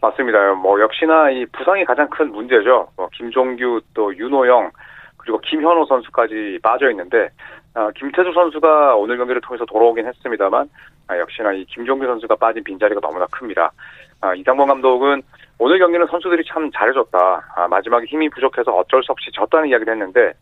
[0.00, 0.54] 맞습니다.
[0.54, 2.88] 뭐 역시나 이 부상이 가장 큰 문제죠.
[2.96, 4.70] 뭐 김종규 또 윤호영
[5.18, 7.28] 그리고 김현호 선수까지 빠져 있는데
[7.74, 10.68] 아, 김태수 선수가 오늘 경기를 통해서 돌아오긴 했습니다만
[11.08, 13.70] 아, 역시나 이 김종규 선수가 빠진 빈자리가 너무나 큽니다.
[14.22, 15.22] 아, 이상범 감독은
[15.58, 17.52] 오늘 경기는 선수들이 참 잘해줬다.
[17.54, 20.32] 아, 마지막에 힘이 부족해서 어쩔 수 없이 졌다는 이야기를 했는데 아,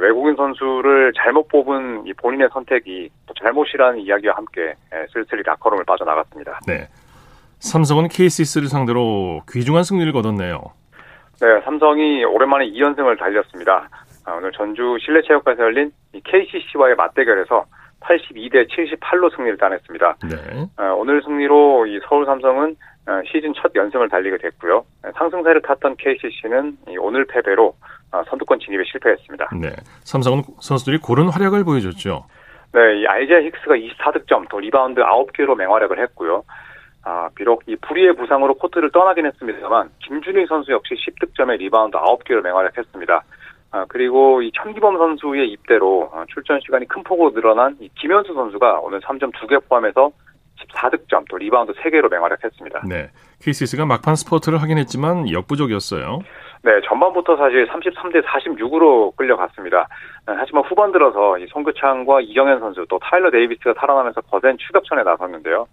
[0.00, 6.60] 외국인 선수를 잘못 뽑은 이 본인의 선택이 또 잘못이라는 이야기와 함께 예, 슬슬 라커룸을 빠져나갔습니다.
[6.66, 6.88] 네.
[7.58, 10.60] 삼성은 KCS를 상대로 귀중한 승리를 거뒀네요.
[11.40, 13.88] 네, 삼성이 오랜만에 2연승을 달렸습니다.
[14.24, 17.64] 아, 오늘 전주 실내체육관에서 열린 이 KCC와의 맞대결에서
[18.00, 20.16] 82대 78로 승리를 따냈습니다.
[20.28, 20.66] 네.
[20.76, 22.95] 아, 오늘 승리로 이 서울 삼성은 아,
[23.30, 24.84] 시즌 첫 연승을 달리게 됐고요.
[25.02, 27.74] 아, 상승세를 탔던 KCC는 이 오늘 패배로
[28.10, 29.50] 아, 선두권 진입에 실패했습니다.
[29.60, 29.70] 네.
[30.04, 32.24] 삼성은 선수들이 고른 활약을 보여줬죠.
[32.72, 36.42] 네, 이 아이제아 힉스가 24득점, 또 리바운드 9개로 맹활약을 했고요.
[37.04, 43.22] 아, 비록 이 불의의 부상으로 코트를 떠나긴 했습니다만 김준일 선수 역시 10득점에 리바운드 9개로 맹활약했습니다.
[43.70, 48.80] 아, 그리고 이 천기범 선수의 입대로 어, 출전 시간이 큰 폭으로 늘어난 이 김현수 선수가
[48.80, 50.10] 오늘 3점 2개 포함해서
[50.56, 52.82] 14득점, 또 리바운드 3개로 맹활약했습니다.
[52.88, 53.10] 네.
[53.40, 56.20] KCC가 막판 스퍼트를 하긴 했지만 역부족이었어요.
[56.62, 59.88] 네, 전반부터 사실 33대 46으로 끌려갔습니다.
[60.26, 65.66] 네, 하지만 후반 들어서 이 송교창과 이정현 선수 또 타일러 데이비스가 살아나면서 거센 추격전에 나섰는데요.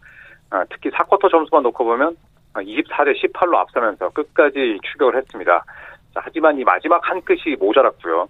[0.52, 2.15] 아, 특히 4쿼터 점수만 놓고 보면
[2.54, 5.63] 24대 18로 앞서면서 끝까지 추격을 했습니다.
[6.13, 8.28] 자, 하지만 이 마지막 한 끗이 모자랐고요.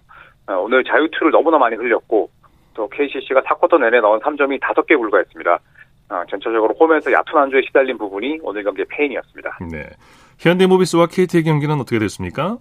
[0.48, 2.30] 아, 오늘 자유투를 너무나 많이 흘렸고
[2.76, 5.60] 또 KCC가 4쿼터 내내 넣은 3점이 5개 불과했습니다.
[6.10, 9.58] 아, 전체적으로 홈에서 얕은 안주에 시달린 부분이 오늘 경기의 페인이었습니다.
[9.72, 9.89] 네.
[10.39, 12.58] 현대모비스와 KT의 경기는 어떻게 됐습니까?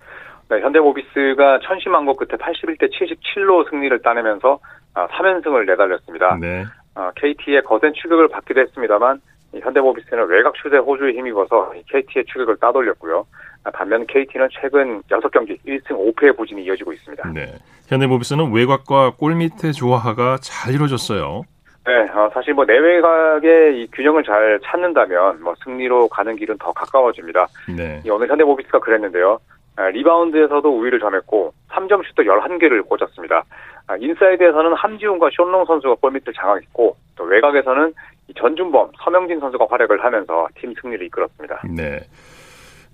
[0.49, 4.59] 네, 현대모비스가 천심한 것 끝에 81대 77로 승리를 따내면서
[4.95, 6.37] 아, 3연승을 내달렸습니다.
[6.41, 6.65] 네.
[6.95, 9.21] 아, KT의 거센 추격을 받기도 했습니다만
[9.55, 13.27] 이 현대모비스는 외곽 슛에 호주에 힘입어서 이 KT의 추격을 따돌렸고요.
[13.75, 17.31] 반면 KT는 최근 6경기 1승 5패의 부진이 이어지고 있습니다.
[17.33, 17.55] 네.
[17.89, 21.43] 현대모비스는 외곽과 골밑의 조화가 잘 이루어졌어요.
[21.85, 27.49] 네, 어, 사실 뭐 내외곽의 이 균형을 잘 찾는다면 뭐 승리로 가는 길은 더 가까워집니다.
[27.77, 28.03] 네.
[28.09, 29.39] 오늘 현대모비스가 그랬는데요.
[29.75, 33.45] 아, 리바운드에서도 우위를 점했고 3점 슛도 11개를 꽂았습니다.
[33.87, 37.93] 아, 인사이드에서는 함지훈과 숀 롱 선수가 골밑을 장악했고 또 외곽에서는
[38.37, 41.63] 전준범, 서명진 선수가 활약을 하면서 팀 승리를 이끌었습니다.
[41.77, 42.01] 네.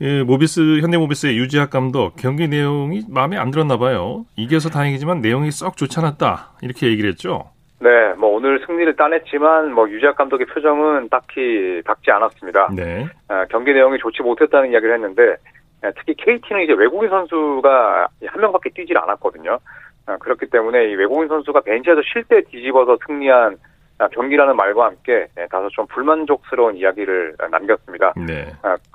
[0.01, 4.25] 예, 모비스 현대모비스의 유지학 감독 경기 내용이 마음에 안 들었나 봐요.
[4.37, 7.51] 이겨서 다행이지만 내용이 썩 좋지 않았다 이렇게 얘기를 했죠.
[7.81, 12.71] 네, 뭐 오늘 승리를 따냈지만 뭐 유지학 감독의 표정은 딱히 밝지 않았습니다.
[12.75, 13.07] 네.
[13.29, 15.37] 아, 경기 내용이 좋지 못했다는 이야기를 했는데
[15.83, 19.59] 아, 특히 KT는 이제 외국인 선수가 한 명밖에 뛰질 않았거든요.
[20.07, 23.57] 아, 그렇기 때문에 이 외국인 선수가 벤치에서 쉴 때 뒤집어서 승리한
[23.99, 28.15] 아, 경기라는 말과 함께 예, 다소 좀 불만족스러운 이야기를 남겼습니다.
[28.17, 28.47] 네.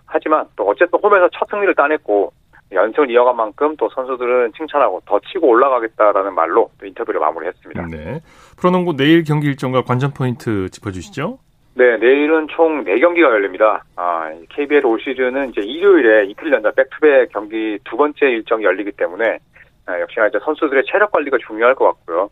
[0.05, 2.31] 하지만 또 어쨌든 홈에서 첫 승리를 따냈고
[2.73, 7.87] 연승을 이어간 만큼 또 선수들은 칭찬하고 더 치고 올라가겠다라는 말로 또 인터뷰를 마무리했습니다.
[7.87, 8.19] 네.
[8.57, 11.39] 프로농구 내일 경기 일정과 관전 포인트 짚어주시죠.
[11.75, 13.83] 네, 내일은 총 4경기가 열립니다.
[13.95, 19.39] 아, KBL 올 시즌은 이제 일요일에 이틀 연전 back-to-back 경기 두 번째 일정이 열리기 때문에
[19.87, 22.29] 아, 역시나 이제 선수들의 체력 관리가 중요할 것 같고요.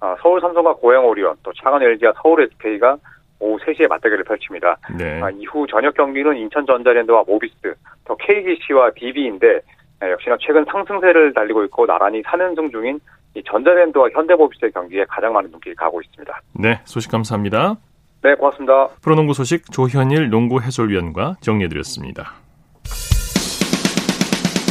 [0.00, 2.96] 아, 서울 삼성과 고양 오리온, 또 창원 LG와 서울 SK가
[3.40, 4.76] 오후 3시에 맞대결을 펼칩니다.
[4.96, 5.20] 네.
[5.20, 7.74] 아, 이후 저녁 경기는 인천 전자랜드와 모비스,
[8.06, 9.60] 또 KGC와 DB인데
[10.00, 13.00] 아, 역시나 최근 상승세를 달리고 있고 나란히 3연승 중인 이
[13.42, 16.40] 전자랜드와 현대모비스의 경기에 가장 많은 눈길이 가고 있습니다.
[16.52, 16.80] 네.
[16.84, 17.76] 소식 감사합니다.
[18.22, 18.88] 네, 고맙습니다.
[19.02, 22.34] 프로농구 소식 조현일 농구 해설위원과 정리해드렸습니다.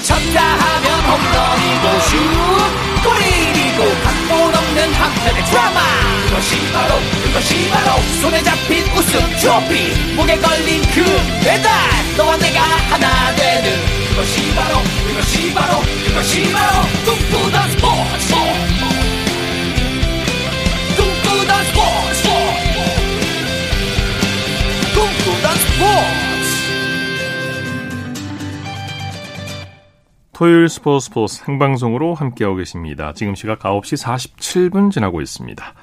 [0.04, 2.17] 쳤다 하면 홈런이고 슛
[3.04, 5.80] 골이고 각본 없는 한편의 드라마
[6.28, 11.04] 그것이 바로 그것이 바로 손에 잡힌 우승 트로피 목에 걸린 그
[11.43, 11.69] 배달
[12.17, 14.76] 너와 내가 하나 되는 그것이 바로
[15.08, 18.34] 그것이 바로 그것이 바로 꿈꾸던 스포츠
[20.95, 22.30] 꿈꾸던 스포츠
[24.93, 26.23] 꿈꾸던 스포츠
[30.32, 33.13] 토요일 스포츠 스포츠 생방송으로 함께하고 계십니다.
[33.15, 35.73] 지금 시각 9시 47분 지나고 있습니다.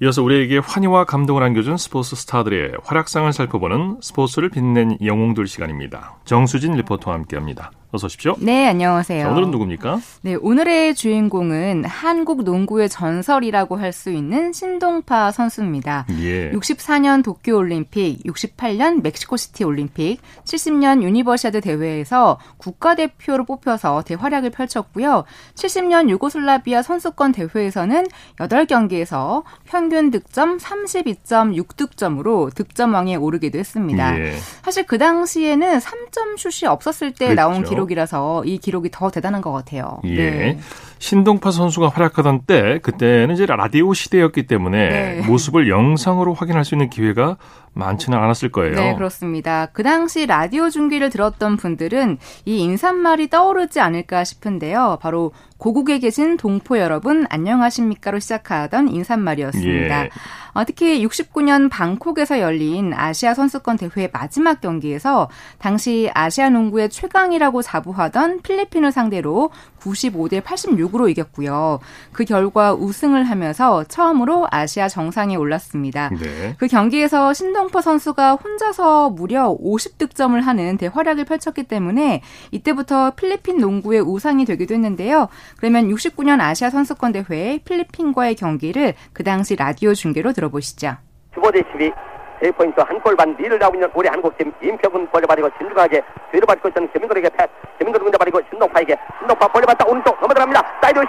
[0.00, 6.18] 이어서 우리에게 환희와 감동을 안겨준 스포츠 스타들의 활약상을 살펴보는 스포츠를 빛낸 영웅들 시간입니다.
[6.24, 7.72] 정수진 리포터와 함께합니다.
[7.90, 8.36] 어서 오십시오.
[8.40, 9.22] 네, 안녕하세요.
[9.22, 9.98] 자, 오늘은 누굽니까?
[10.20, 16.06] 네, 오늘의 주인공은 한국 농구의 전설이라고 할 수 있는 신동파 선수입니다.
[16.20, 16.50] 예.
[16.52, 25.24] 64년 도쿄 올림픽, 68년 멕시코시티 올림픽, 70년 유니버시아드 대회에서 국가대표로 뽑혀서 대활약을 펼쳤고요.
[25.54, 34.20] 70년 유고슬라비아 선수권 대회에서는 8경기에서 평균 득점 32.6득점으로 득점왕에 오르기도 했습니다.
[34.20, 34.34] 예.
[34.62, 37.34] 사실 그 당시에는 3점 슛이 없었을 때 그랬죠.
[37.34, 39.98] 나온 기록 이라서 이 기록이 더 대단한 것 같아요.
[40.04, 40.16] 예.
[40.16, 40.58] 네.
[40.98, 45.26] 신동파 선수가 활약하던 때 그때는 이제 라디오 시대였기 때문에 네.
[45.26, 47.36] 모습을 영상으로 확인할 수 있는 기회가
[47.78, 48.74] 많지는 않았을 거예요.
[48.74, 49.66] 네, 그렇습니다.
[49.72, 54.98] 그 당시 라디오 중계를 들었던 분들은 이 인사말이 떠오르지 않을까 싶은데요.
[55.00, 60.04] 바로 고국에 계신 동포 여러분 안녕하십니까로 시작하던 인사말이었습니다.
[60.04, 60.10] 예.
[60.54, 68.42] 어, 특히 69년 방콕에서 열린 아시아 선수권 대회 마지막 경기에서 당시 아시아 농구의 최강이라고 자부하던
[68.42, 71.80] 필리핀을 상대로 95대 86으로 이겼고요.
[72.12, 76.10] 그 결과 우승을 하면서 처음으로 아시아 정상에 올랐습니다.
[76.10, 76.54] 네.
[76.58, 84.44] 그 경기에서 신동포 선수가 혼자서 무려 50득점을 하는 대활약을 펼쳤기 때문에 이때부터 필리핀 농구의 우상이
[84.44, 85.28] 되기도 했는데요.
[85.56, 90.96] 그러면 69년 아시아 선수권 대회 필리핀과의 경기를 그 당시 라디오 중계로 들어보시죠.
[91.34, 92.07] 15대 12
[92.42, 96.68] 3포인트 한 골 반 리드를 하고 있는 우리 한국팀 이인표 군 벌려버리고 진중하게 뒤로 받고
[96.68, 97.48] 있는 김인건에게 패스.
[97.78, 100.62] 김인건 군자 버리고 신동파에게 신동파 벌려봤다 오른쪽 넘어들어갑니다.
[100.82, 101.08] 사이드 슛!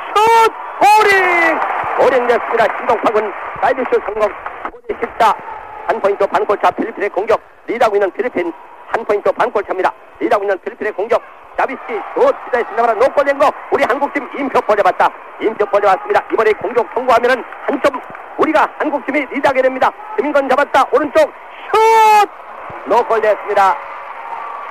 [0.82, 1.60] 골인
[2.06, 2.78] 골인 됐습니다.
[2.78, 4.30] 신동파군 사이드 슛 성공.
[4.64, 7.40] 15대 14한 포인트 반골차 필리핀의 공격.
[7.68, 8.52] 리드하고 있는 필리핀
[8.92, 9.92] 한 포인트 반골 차입니다.
[10.20, 11.22] 리드하고 있는 필리핀의 공격.
[11.58, 15.10] 자비스키 슛 시도했습니다만 노골 된거 우리 한국팀 임표 벌려봤다.
[15.42, 16.24] 임표 벌려봤습니다.
[16.32, 18.02] 이번에 공격 성공하면은 한 점
[18.38, 19.92] 우리가 한국팀이 리드하게 됩니다.
[20.16, 20.86] 김인건 잡았다.
[20.94, 22.30] 오른쪽 슛!
[22.86, 23.76] 노골 됐습니다.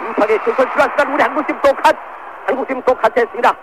[0.00, 1.96] 임파게 슛을 들어왔습니다 우리 한국팀 또컷
[2.46, 3.54] 한국팀 또 카트했습니다.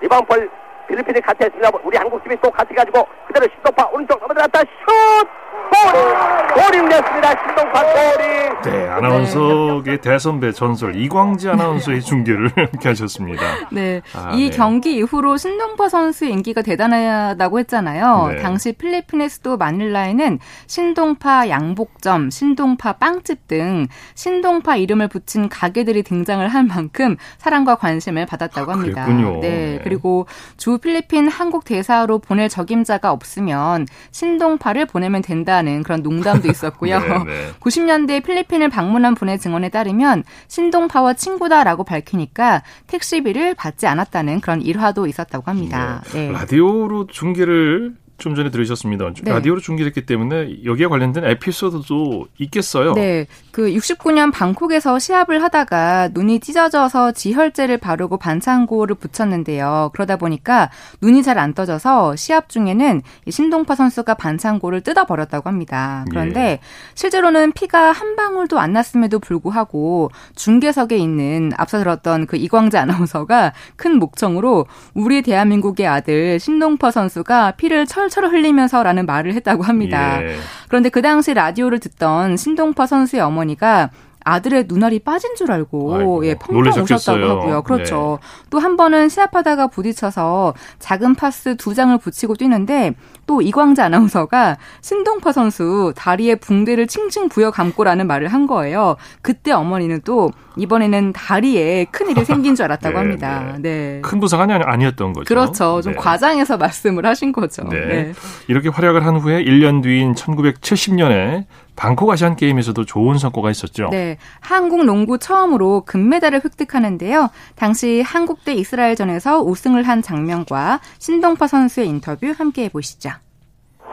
[0.00, 0.48] 리바운 볼
[0.86, 1.70] 필리핀이 카트했습니다.
[1.82, 4.60] 우리 한국팀이 또 카트 가지고 그대로 시도파 오른쪽 넘어들었다.
[4.60, 5.28] 슛
[5.70, 7.30] 골이 골이 됐습니다.
[7.46, 8.40] 신동파 골이.
[8.62, 13.42] 네, 아나운서의 대선배 전설 이광지 아나운서의 중계를 함께 하셨습니다.
[13.70, 14.56] 네, 아, 이 네.
[14.56, 18.32] 경기 이후로 신동파 선수의 인기가 대단하다고 했잖아요.
[18.34, 18.42] 네.
[18.42, 26.64] 당시 필리핀의 수도 마닐라에는 신동파 양복점, 신동파 빵집 등 신동파 이름을 붙인 가게들이 등장을 할
[26.64, 29.04] 만큼 사랑과 관심을 받았다고 아, 합니다.
[29.06, 29.40] 그랬군요.
[29.40, 29.80] 네, 네.
[29.82, 36.98] 그리고 주 필리핀 한국 대사로 보낼 적임자가 없으면 신동파를 보내면 된다 는 그런 농담도 있었고요.
[37.00, 37.50] 네, 네.
[37.60, 45.50] 90년대 필리핀을 방문한 분의 증언에 따르면 신동파와 친구다라고 밝히니까 택시비를 받지 않았다는 그런 일화도 있었다고
[45.50, 46.02] 합니다.
[46.12, 46.30] 네.
[46.32, 49.12] 라디오로 중계를 좀 전에 들으셨습니다.
[49.22, 49.32] 네.
[49.32, 52.94] 라디오로 중계했기 때문에 여기에 관련된 에피소드도 있겠어요.
[52.94, 59.90] 네, 그 69년 방콕에서 시합을 하다가 눈이 찢어져서 지혈제를 바르고 반창고를 붙였는데요.
[59.94, 66.04] 그러다 보니까 눈이 잘 안 떠져서 시합 중에는 이 신동파 선수가 반창고를 뜯어버렸다고 합니다.
[66.10, 66.60] 그런데 예.
[66.94, 73.98] 실제로는 피가 한 방울도 안 났음에도 불구하고 중계석에 있는 앞서 들었던 그 이광재 아나운서가 큰
[73.98, 80.22] 목청으로 우리 대한민국의 아들 신동파 선수가 피를 철철 흘리면서라는 말을 했다고 합니다.
[80.22, 80.36] 예.
[80.68, 83.90] 그런데 그 당시 라디오를 듣던 신동파 선수의 어머니가
[84.22, 87.16] 아들의 눈알이 빠진 줄 알고 아이고, 예 펑펑 놀라셨겠어요.
[87.16, 87.62] 우셨다고 하고요.
[87.62, 88.18] 그렇죠.
[88.50, 92.94] 또한 번은 시합하다가 부딪혀서 작은 파스 두 장을 붙이고 뛰는데
[93.30, 98.96] 또 이광재 아나운서가 신동파 선수 다리에 붕대를 칭칭 부여 감고라는 말을 한 거예요.
[99.22, 103.54] 그때 어머니는 또 이번에는 다리에 큰 일이 생긴 줄 알았다고 네, 합니다.
[103.60, 104.00] 네.
[104.02, 105.26] 큰 부상은 아니- 아니었던 거죠.
[105.28, 105.80] 그렇죠.
[105.80, 105.98] 좀 네.
[106.00, 107.62] 과장해서 말씀을 하신 거죠.
[107.70, 107.78] 네.
[107.86, 108.12] 네.
[108.48, 111.44] 이렇게 활약을 한 후에 1년 뒤인 1970년에
[111.76, 113.88] 방콕 아시안 게임에서도 좋은 성과가 있었죠.
[113.90, 117.30] 네, 한국 농구 처음으로 금메달을 획득하는데요.
[117.54, 123.10] 당시 한국 대 이스라엘전에서 우승을 한 장면과 신동파 선수의 인터뷰 함께 해 보시죠.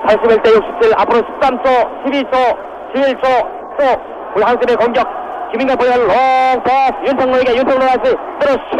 [0.05, 2.57] 81대 67 앞으로 13초 12초
[2.95, 5.07] 11초 또 한국의 공격.
[5.51, 6.93] 김인건 보이는 롱패스.
[7.07, 8.77] 윤창로에게 윤창로 다시 때려 슛!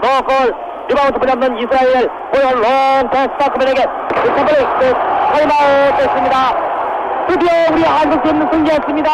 [0.00, 0.54] 노골.
[0.88, 2.08] 리바운드 잡는 이스라엘.
[2.32, 3.28] 보이는 롱패스.
[3.32, 3.80] 스타크맨에게
[4.14, 4.68] 스타크맨
[5.32, 6.36] 타임아웃 됐습니다.
[7.28, 9.10] 드디어 우리 한국팀 승리했습니다.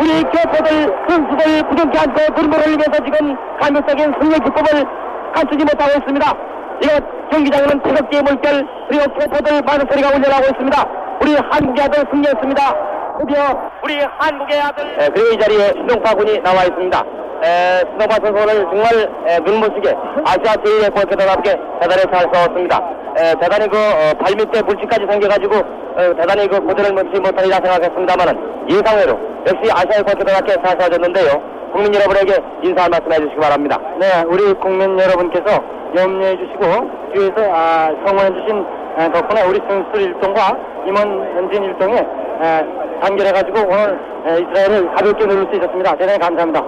[0.00, 4.86] 우리 교포들 선수들 부둥켜안고 눈물 흘리면서 지금 감격적인 승리 기쁨을
[5.34, 6.34] 감추지 못하고 있습니다
[6.82, 10.88] 이거 경기장에는 태극기의 물결 그리고 교포들 많은 소리가 울려나고 있습니다.
[11.20, 12.74] 우리 한국의 아들 승리했습니다.
[13.20, 17.02] 드디어 우리 한국의 아들 그리고 이 자리에 신동파 군이 나와 있습니다.
[17.42, 18.86] 에, 신동파 선수는 정말
[19.26, 22.80] 에, 눈부시게 아시아 제1의 골키퍼답게 대단히 잘 싸웠습니다.
[23.16, 29.18] 에, 대단히 그 어, 발밑에 물집까지 생겨가지고 어, 대단히 그 고대를 멈추지 못하리라 생각했습니다만은 예상외로
[29.46, 31.58] 역시 아시아의 골키퍼답게 잘 싸워줬는데요.
[31.72, 33.78] 국민 여러분에게 인사 한 말씀 해주시기 바랍니다.
[33.98, 35.60] 네, 우리 국민 여러분께서
[35.96, 38.64] 염려해 주시고 뒤에서 아, 성원해 주신
[38.96, 41.98] 아, 덕분에 우리 선수들 일동과 임원 현진 일동에
[42.40, 42.62] 아,
[43.00, 45.96] 단결해 가지고 오늘 아, 이스라엘을 가볍게 누를 수 있었습니다.
[45.96, 46.64] 대단히 감사합니다.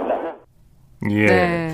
[1.10, 1.26] 예.
[1.26, 1.68] 네.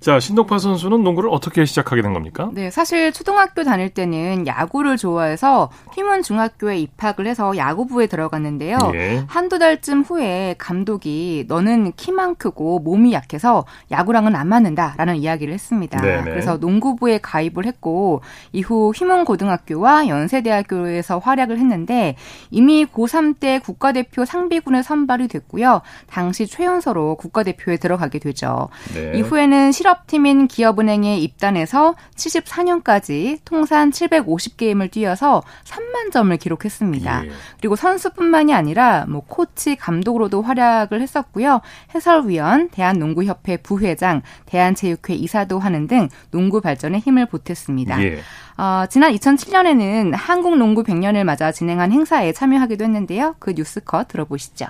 [0.00, 2.50] 자, 신동파 선수는 농구를 어떻게 시작하게 된 겁니까?
[2.52, 8.78] 네, 사실 초등학교 다닐 때는 야구를 좋아해서 휘문 중학교에 입학을 해서 야구부에 들어갔는데요.
[8.94, 9.24] 예.
[9.26, 16.00] 한두 달쯤 후에 감독이 너는 키만 크고 몸이 약해서 야구랑은 안 맞는다라는 이야기를 했습니다.
[16.00, 16.22] 네네.
[16.22, 18.20] 그래서 농구부에 가입을 했고
[18.52, 22.14] 이후 휘문 고등학교와 연세대학교에서 활약을 했는데
[22.52, 25.82] 이미 고3 때 국가대표 상비군에 선발이 됐고요.
[26.08, 28.68] 당시 최연소로 국가대표에 들어가게 되죠.
[28.94, 29.18] 네.
[29.18, 37.26] 이후에는 실 업팀인 기업은행에 입단해서 74년까지 통산 750게임을 뛰어서 3만 점을 기록했습니다.
[37.26, 37.30] 예.
[37.58, 41.60] 그리고 선수뿐만이 아니라 뭐 코치, 감독으로도 활약을 했었고요.
[41.94, 48.02] 해설위원, 대한농구협회 부회장, 대한체육회 이사도 하는 등 농구 발전에 힘을 보탰습니다.
[48.04, 48.18] 예.
[48.58, 53.36] 어, 지난 2007년에는 한국 농구 100년을 맞아 진행한 행사에 참여하기도 했는데요.
[53.38, 54.66] 그 뉴스컷 들어보시죠.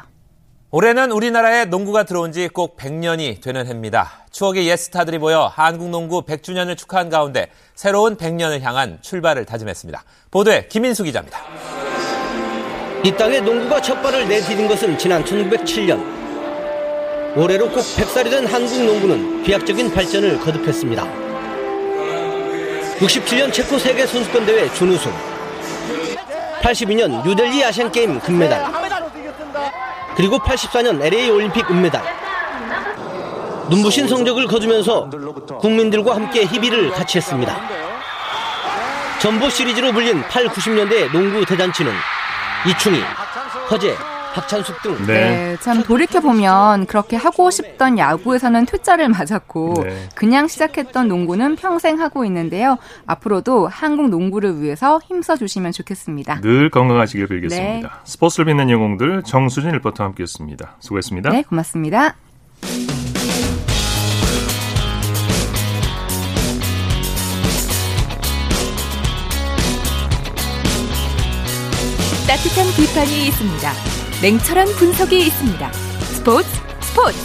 [0.70, 4.24] 올해는 우리나라에 농구가 들어온 지 꼭 100년이 되는 해입니다.
[4.30, 10.02] 추억의 옛 스타들이 모여 한국 농구 100주년을 축하한 가운데 새로운 100년을 향한 출발을 다짐했습니다.
[10.30, 11.38] 보도에 김인수 기자입니다.
[13.02, 16.18] 이 땅에 농구가 첫 발을 내디딘 것은 지난 1907년.
[17.36, 21.02] 올해로 꼭 100살이 된 한국 농구는飛躍적인 발전을 거듭했습니다.
[22.98, 25.10] 67년 체코 세계 선수권 대회 준우승.
[26.60, 28.66] 82년 뉴델리 아시안 게임 금메달.
[30.18, 32.02] 그리고 84년 LA 올림픽 은메달.
[33.70, 35.08] 눈부신 성적을 거두면서
[35.60, 37.56] 국민들과 함께 희비를 같이 했습니다.
[39.20, 41.92] 전보 시리즈로 불린 8, 90년대 농구 대잔치는
[42.66, 43.00] 이충희,
[43.70, 43.96] 허재,
[44.38, 45.06] 박찬숙 등 네.
[45.06, 50.08] 네, 참 돌이켜 보면 그렇게 하고 싶던 야구에서는 퇴짜를 맞았고 네.
[50.14, 52.78] 그냥 시작했던 농구는 평생 하고 있는데요.
[53.06, 56.40] 앞으로도 한국 농구를 위해서 힘써 주시면 좋겠습니다.
[56.40, 57.88] 늘 건강하시길 빌겠습니다.
[57.88, 57.94] 네.
[58.04, 60.76] 스포츠를 빛낸 영웅들 정수진 리포터와 함께했습니다.
[60.78, 61.30] 수고했습니다.
[61.30, 62.14] 네, 고맙습니다.
[72.28, 74.07] 따뜻한 비판이 있습니다.
[74.20, 75.68] 냉철한 분석이 있습니다.
[76.10, 76.48] 스포츠
[76.82, 77.18] 스포츠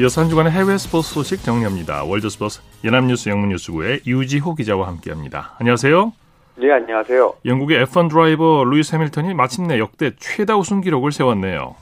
[0.00, 2.02] 이어서 한 주간의 해외 스포츠 소식 정리합니다.
[2.02, 5.54] 월드스포츠 연합뉴스 영문뉴스부의 유지호 기자와 함께합니다.
[5.60, 6.12] 안녕하세요.
[6.56, 7.34] 네, 안녕하세요.
[7.46, 11.76] 영국의 F1 드라이버 루이스 해밀턴이 마침내 역대 최다 우승 기록을 세웠네요.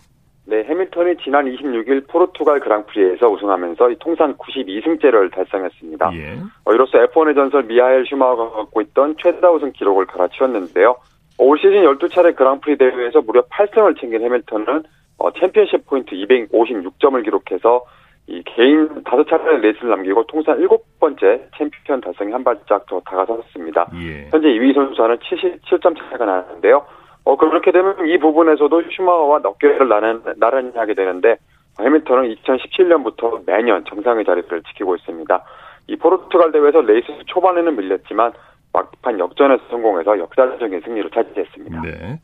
[0.44, 6.10] 네, 해밀턴이 지난 26일 포르투갈 그랑프리에서 우승하면서 통산 92승째를 달성했습니다.
[6.16, 6.38] 예.
[6.66, 10.96] 어, 이로써 F1의 전설 미하엘 슈마허가 갖고 있던 최다 우승 기록을 갈아치웠는데요.
[11.42, 14.84] 올 시즌 12차례 그랑프리 대회에서 무려 8승을 챙긴 해밀턴은
[15.18, 17.84] 어, 챔피언십 포인트 256점을 기록해서
[18.28, 23.88] 이제 5차례 레이스를 남기고 통산 7번째 챔피언 달성에 한 발짝 더 다가섰습니다.
[23.96, 24.28] 예.
[24.30, 26.86] 현재 2위 선수와는 77점 차이가 나는데요.
[27.24, 31.36] 어, 그렇게 되면 이 부분에서도 슈마허와 어깨를 나란, 나란히 하게 되는데,
[31.80, 35.44] 해밀턴은 2017년부터 매년 정상의 자리를 지키고 있습니다.
[35.88, 38.32] 이 포르투갈 대회에서 레이스 초반에는 밀렸지만,
[38.72, 41.82] 막판 역전에 성공해서 역사적인 승리를 차지했습니다.
[41.82, 42.20] 네.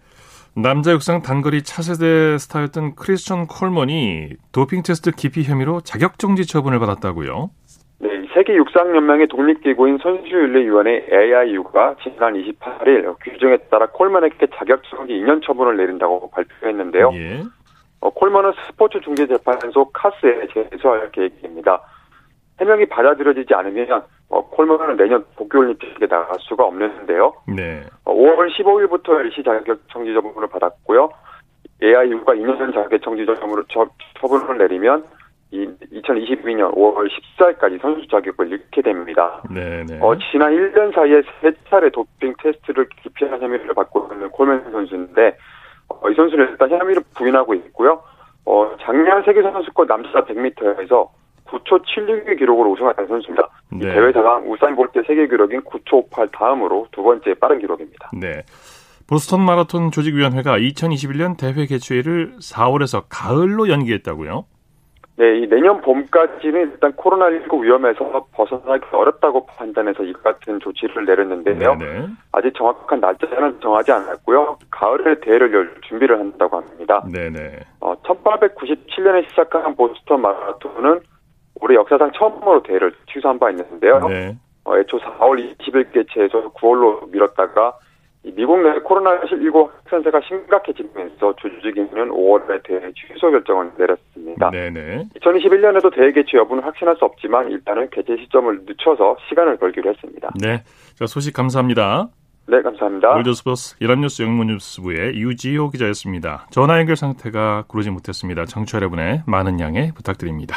[0.55, 7.51] 남자 육상 단거리 차세대 스타였던 크리스천 콜먼이 도핑 테스트 기피 혐의로 자격정지 처분을 받았다고요?
[8.39, 17.11] 세계 육상연맹의 독립기구인 선수윤리위원회 AIU가 지난 28일 규정에 따라 콜먼에게 자격정지 2년 처분을 내린다고 발표했는데요.
[17.15, 17.43] 예.
[18.01, 21.83] 어, 콜먼은 스포츠 중재 재판소 카스에 제소할 계획입니다.
[22.61, 27.33] 해명이 받아들여지지 않으면 어, 콜먼은 내년 도쿄올림픽에 나갈 수가 없는데요.
[27.47, 27.83] 네.
[28.05, 31.09] 어, 5월 15일부터 일시 자격 정지 처분을 받았고요.
[31.83, 33.25] AIU가 2년 자격 정지
[34.21, 35.05] 처분을 내리면
[35.51, 39.43] 이 2022년 5월 14일까지 선수 자격을 잃게 됩니다.
[39.49, 39.99] 네네.
[40.01, 45.39] 어, 지난 1년 사이에 세 차례 도핑 테스트를 기피한 혐의를 받고 있는 콜맨 선수인데
[45.89, 48.03] 어, 이 선수는 일단 혐의를 부인하고 있고요.
[48.45, 51.09] 어, 작년 세계 선수권 남자 100m에서
[51.49, 53.49] 9초 76의 기록으로 우승한 선수입니다.
[53.73, 53.93] 네.
[53.93, 58.11] 대회 자강 우사인 볼트 세계 기록인 9초 58 다음으로 두 번째 빠른 기록입니다.
[58.15, 58.43] 네.
[59.07, 64.45] 보스턴 마라톤 조직위원회가 2021년 대회 개최일을 4월에서 가을로 연기했다고요?
[65.17, 71.75] 네, 이 내년 봄까지는 일단 코로나19 위험에서 벗어나기 어렵다고 판단해서 이 같은 조치를 내렸는데요.
[71.75, 72.07] 네네.
[72.31, 74.59] 아직 정확한 날짜는 정하지 않았고요.
[74.71, 77.03] 가을에 대회를 열 준비를 한다고 합니다.
[77.13, 77.59] 네네.
[77.81, 81.01] 어, 1897년에 시작한 보스턴 마라톤은
[81.61, 83.99] 올해 역사상 처음으로 대회를 취소한 바 있는데요.
[84.09, 84.37] 네.
[84.65, 87.75] 어, 애초 4월 20일 개최해서 9월로 미뤘다가
[88.35, 94.51] 미국 내 코로나19 확산세가 심각해지면서 조직위는 5월에 대해 취소 결정을 내렸습니다.
[94.51, 95.09] 네네.
[95.21, 100.31] 2021년에도 대회 개최 여부는 확신할 수 없지만 일단은 개최 시점을 늦춰서 시간을 걸기로 했습니다.
[100.41, 100.63] 네,
[100.95, 102.09] 자 소식 감사합니다.
[102.49, 103.11] 네, 감사합니다.
[103.11, 106.47] 월드스포스 이란뉴스 영문뉴스부의 유지호 기자였습니다.
[106.51, 108.45] 전화 연결 상태가 구르지 못했습니다.
[108.47, 110.57] 청취 자 여러분의 많은 양해 부탁드립니다.